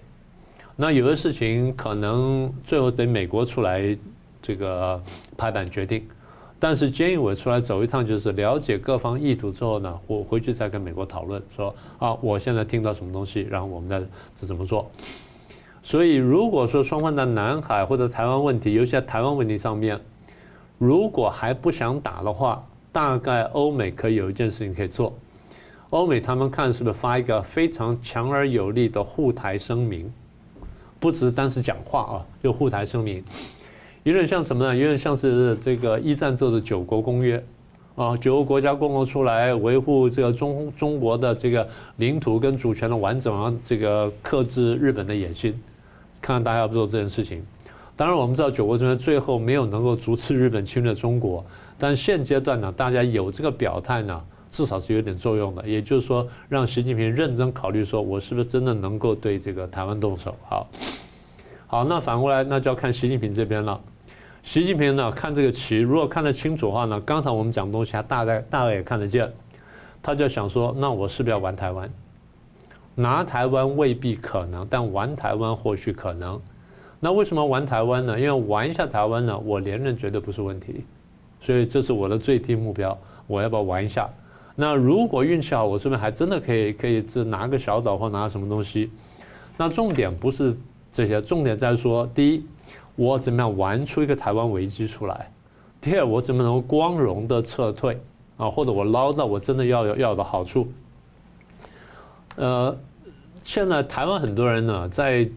[0.75, 3.97] 那有的事情可能最后得美国出来
[4.41, 5.01] 这个
[5.37, 6.07] 拍板决定。
[6.59, 13.99] 但是菅义伟出来走一趟，就是了解各方意图之后呢，我回去再跟美国讨论，说啊，我现在听到什么东西，然后我们再
[14.39, 14.89] 是怎么做。
[15.81, 19.99] 所以如果说双方在南海或者台湾问题，尤其在台湾问题上面，
[20.77, 25.13] 如果还不想打的话，大概欧美可以有一件事情可以做。
[25.91, 30.11] 欧美他们看是不是发一个非常强而有力的护台声明，
[30.99, 33.23] 不只是单是讲话啊，就护台声明。
[34.03, 34.75] 有点像什么呢？
[34.75, 37.43] 有点像是这个一战之后的九国公约，
[37.95, 41.67] 啊，九个国家共同出来维护这个中中国的这个
[41.97, 45.51] 领土跟主权的完整，啊，这个克制日本的野心，
[46.21, 47.43] 看看大家要不做这件事情。
[47.95, 51.45] 当然，我们知道九国公约最后没有能够阻止日本侵略中国，
[51.81, 54.21] 但现阶段呢，大家有这个表态呢，
[54.51, 55.67] 至少是有点作用的。
[55.67, 60.35] 也就是说，让习近平认真考虑，说我是不是真的能够对这个台湾动手？
[60.47, 60.69] 好，
[61.65, 63.81] 好，那反过来，那就要看习近平这边了。
[64.43, 69.27] 习近平呢，看这个棋，如果看得清楚的话呢，刚才我们讲东西，他大概大概也看得见，
[70.03, 71.89] 他就想说，那我是不是要玩台湾？
[72.93, 76.39] 拿台湾未必可能，但玩台湾或许可能。
[76.99, 78.19] 那为什么玩台湾呢？
[78.19, 80.85] 因为玩一下台湾呢，我连任绝对不是问题。
[81.41, 84.09] 所以这是我的最低目标，我要不要玩一下？
[84.55, 88.89] 那如果运气好，我这边还真的可以可以这拿个小岛或拿什么东西。
[89.57, 90.55] 那重点不是
[90.91, 92.45] 这些，重点在说，第一。
[92.97, 95.31] 我怎么样玩出一个台湾危机出来？
[95.79, 97.97] 第二，我怎么能光荣的撤退
[98.35, 98.49] 啊？
[98.49, 100.67] 或者我捞到我真的要有要的好处？
[102.35, 102.77] 呃，
[103.45, 105.27] 现在台湾很多人呢在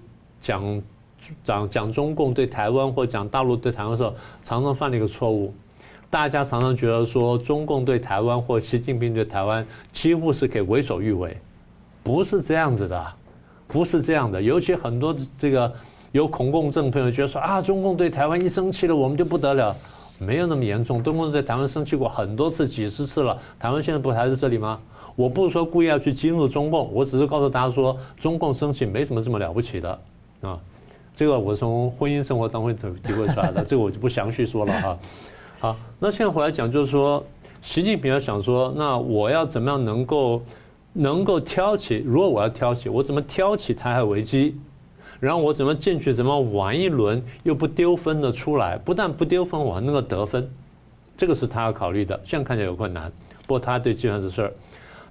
[0.40, 0.82] 讲
[1.44, 5.54] 讲讲中共对台湾或讲大陆对台湾的时候，常常犯了一个错误。
[6.14, 11.36] 大家常常觉得说中共对台湾或习近平对台湾几乎是可以为所欲为，
[12.04, 13.04] 不是这样子的，
[13.66, 14.40] 不是这样的。
[14.40, 15.72] 尤其很多这个
[16.12, 19.76] 有恐共症朋友觉得说啊，中共对台湾一生气了，我们就不得了，
[20.16, 21.02] 没有那么严重。
[21.02, 24.78] 中共在台湾生气过很多次、几十次了，台湾现在不还在这里吗？
[25.16, 29.98] 我不是说故意要去激怒中共，我只是告诉大家说，中共生气没什么这么了不起的
[30.42, 30.60] 啊。
[31.12, 34.96] 这个我从婚姻生活当中体会出来的，这个我就不详细说了哈。
[35.60, 37.24] 好，那现在回来讲，就是说，
[37.62, 40.42] 习近平要想说，那我要怎么样能够
[40.92, 42.02] 能够挑起？
[42.04, 44.56] 如果我要挑起，我怎么挑起台海危机？
[45.20, 46.12] 然后我怎么进去？
[46.12, 48.76] 怎么玩一轮又不丢分的出来？
[48.76, 50.46] 不但不丢分，我还能够得分，
[51.16, 52.20] 这个是他要考虑的。
[52.24, 53.10] 现在看起来有困难，
[53.46, 54.52] 不过他对计算这事儿。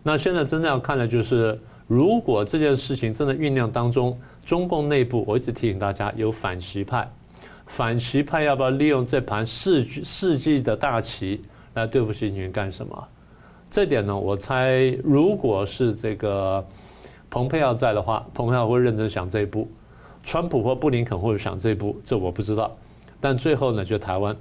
[0.04, 4.16] 那现在真正要看的就是，如果这件事情真的酝酿当中，
[4.46, 7.10] 中共内部，我一直提醒大家，有反习派，
[7.68, 11.42] 反习派要不要利用这盘世世纪的大棋
[11.74, 13.08] 来对付习近平干什么？
[13.72, 16.64] 这点呢，我猜，如果是这个
[17.30, 19.68] 蓬佩奥在的话，蓬佩奥会认真想这一步；
[20.24, 22.72] 川普或布林肯会想这一步，这我不知道。
[23.20, 24.36] 但最后呢，就台湾，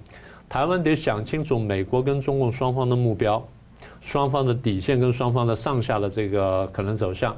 [0.48, 3.42] 台湾得想清楚美国跟中共双方的目标。
[4.00, 7.36] 双方的底线跟双方的上下的这个可能走向，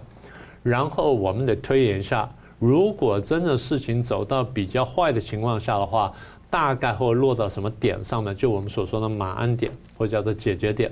[0.63, 2.29] 然后我们得推演一下，
[2.65, 6.11] 如果真的事情走到比较坏的情况下的话，
[6.49, 8.35] 大概会落到什么点上面？
[8.35, 10.91] 就我们所说的马鞍点，或叫做解决点。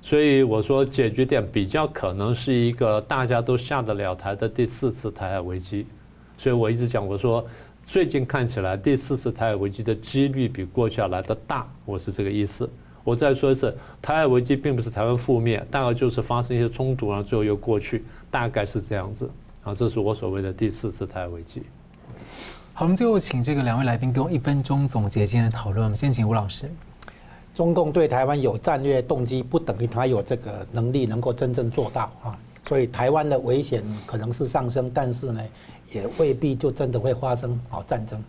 [0.00, 5.86] 所以我说解决点比较可能是一个大家都下得了台的第四次台海危机。
[6.38, 7.44] 所以我一直讲，我说
[7.84, 12.66] 最近看起来第四次台海危机的几率比过去要来得大，我是这个意思。
[13.02, 19.28] 我再说一次，台海危机并不是台湾覆灭，大概就是发生一些冲突，然后最后又过去，大概是这样子。
[19.64, 21.62] 啊，这是我所谓的第四次台海危机。
[22.74, 25.84] 好，我们最后请这个两位来宾给我一分钟总结今天的讨论。
[25.84, 26.70] 我们先请吴老师。
[27.54, 32.38] 中共对台湾有战略动机，不等于他有这个能力能够真正做到啊。
[32.66, 35.40] 所以台湾的危险可能是上升，但是呢，
[35.92, 38.22] 也未必就真的会发生好战争。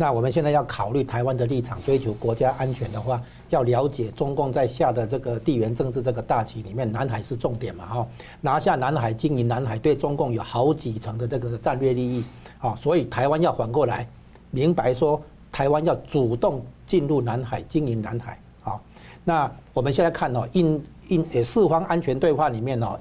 [0.00, 7.84] 那我们现在要考虑台湾的立场，追求国家安全的话，要了解中共在下的这个地缘政治这个大棋里面，南海是重点嘛？
[7.84, 8.08] 哈，
[8.40, 12.24] 拿下南海，经营南海，对中共有好几层的这个战略利益
[12.60, 12.74] 啊。
[12.76, 14.08] 所以台湾要反过来，
[14.50, 15.20] 明白说，
[15.52, 18.40] 台湾要主动进入南海，经营南海。
[18.62, 18.80] 好，
[19.22, 22.98] 那我们现在看哦，印印呃四方安全对话里面哦，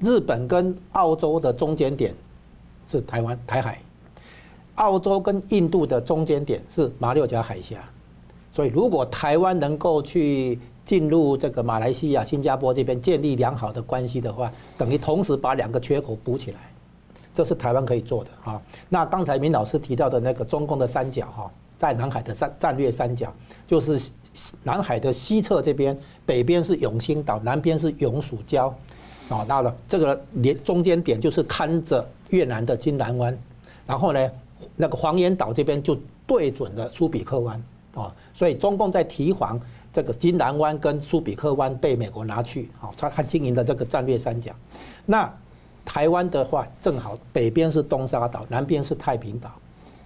[0.00, 2.14] 日本跟澳洲的中间点
[2.90, 3.80] 是台湾台海。
[4.76, 7.78] 澳洲跟印度的中间点是马六甲海峡，
[8.52, 16.58] 所以如果台湾能够去进入这个马来西亚、新加坡这边建立良好的关系的话，等于同时把两个缺口补起来，
[17.34, 18.62] 这是台湾可以做的哈。
[18.88, 23.32] 那刚才明老师提到的那个中共的三角哈，在南海的战战略三角，
[23.66, 24.10] 就是
[24.62, 28.72] 南海的西侧这边，北边是永兴岛，南边是永暑礁，
[29.28, 33.36] 啊，到了这个连中间点就是看着越南的金兰湾，
[33.86, 34.30] 然后呢，
[34.74, 35.96] 那个黄岩岛这边就
[36.26, 37.62] 对准了苏比克湾
[37.94, 39.60] 啊，所以中共在提防
[39.92, 44.52] 这个金兰湾跟苏比克湾被美国拿去啊，他他经营的这个战略三角。
[45.04, 45.32] 那
[45.84, 49.50] 台湾的话，正好北边是东沙岛，南边是太平岛，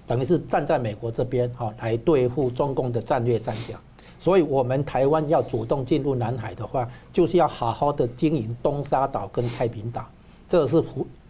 [0.06, 3.74] 等于是站在美国这边啊，来对付中共的战略三角。
[4.18, 10.04] 所以我们台湾要主动进入南海的话，就是要好好的经营东沙岛跟太平岛，
[10.46, 10.84] 这是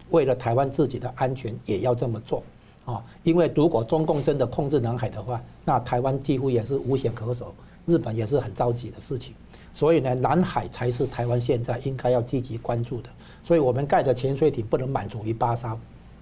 [0.09, 2.43] 为了台湾自己的安全，也要这么做。
[2.85, 7.53] 啊，因为如果中共真的控制南海的话，那台湾几乎也是无险可守，
[7.85, 9.33] 日本也是很着急的事情。
[9.73, 13.09] 所以呢，南海才是台湾现在应该要积极关注的。
[13.43, 15.77] 所以我们盖的潜水艇不能满足于巴沙，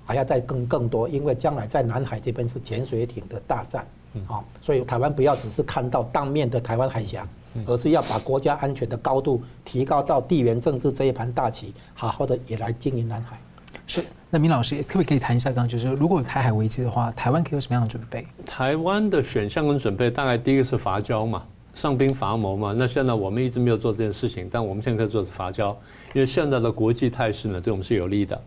[0.05, 3.88] 还要再更更多，因为将来在南海这边是潜水艇的大战。
[4.28, 7.28] 啊，所以台湾不要只是看到当面的台湾海峡，
[7.66, 13.39] 而是要把国家安全的高度提高到地缘政治这一盘大棋，好好的也来经营南海。
[13.89, 15.49] 是，那明老师也可不可以谈一下？
[15.49, 18.23] 刚刚就是，如果有台海危机的话，台湾可以有什么样的准备？
[18.45, 22.71] 台湾的选项跟准备，大概第一个是伐交嘛，上兵伐谋嘛。
[22.77, 25.75] 那现在我们一直没有做这件事情，但我们现在可以做是伐交，
[26.13, 28.39] 因为现在的国际态势呢，对我们是有利的。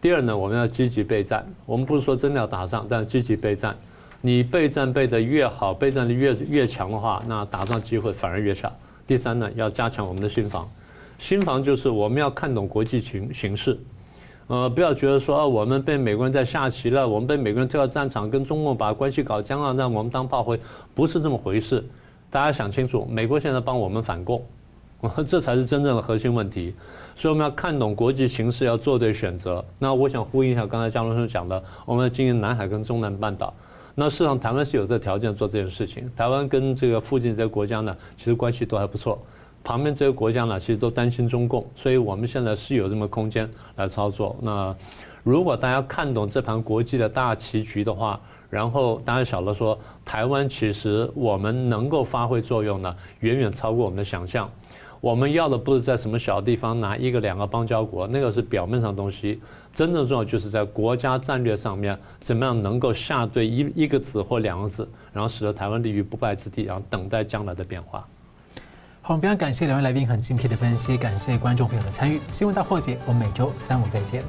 [0.00, 1.44] 第二呢，我们要积极备战。
[1.64, 3.76] 我们不是说真的要打仗，但积极备战。
[4.20, 8.72] 你备战备得越好，备战的越越强的话，那打仗机会反而越小。
[9.04, 10.68] 第三呢，要加强我们的心防。
[11.18, 13.76] 心防就是我们要看懂国际形形势。
[14.48, 20.60] 呃，不要觉得说啊我们被美国人在下棋了，我们被美国人推到战场，跟中共把关系搞僵了，让我们当炮灰，
[20.94, 21.84] 不是这么回事。
[22.30, 24.44] 大家想清楚，美国现在帮我们反共，
[25.26, 26.74] 这才是真正的核心问题。
[27.16, 29.64] 所以我们要看懂国际形势，要做对选择。
[29.78, 33.52] 那我想呼应一下刚才江龙生讲的，我们要经营南海跟中南半岛。
[33.94, 36.08] 那事实上，台湾是有这条件做这件事情。
[36.14, 39.18] 台湾跟这个附近这些国家呢，其实关系都还不错。
[39.66, 44.36] 旁边这些国家呢，其实都担心中共，所以我们现在是有这么空间来操作。
[44.40, 44.72] 那
[45.24, 54.48] 如果大家看懂这盘国际的大棋局的话，然后大家晓得说，台湾其实我们能够发挥作用呢，远远超过我们的想象。
[55.00, 59.40] 我们要的不是在什么小地方拿一个两个邦交国，那个是表面上东西。
[59.74, 68.06] 真正重要就是在国家战略上面，怎么样能够下对一一个子或两个子，然后使得台湾立于不败之地，然后等待将来的变化。
[69.06, 72.20] 好非常感谢两位来宾很精辟的分析感谢观众朋友的参与。
[72.32, 74.20] 新闻大破解我们每周三五再见。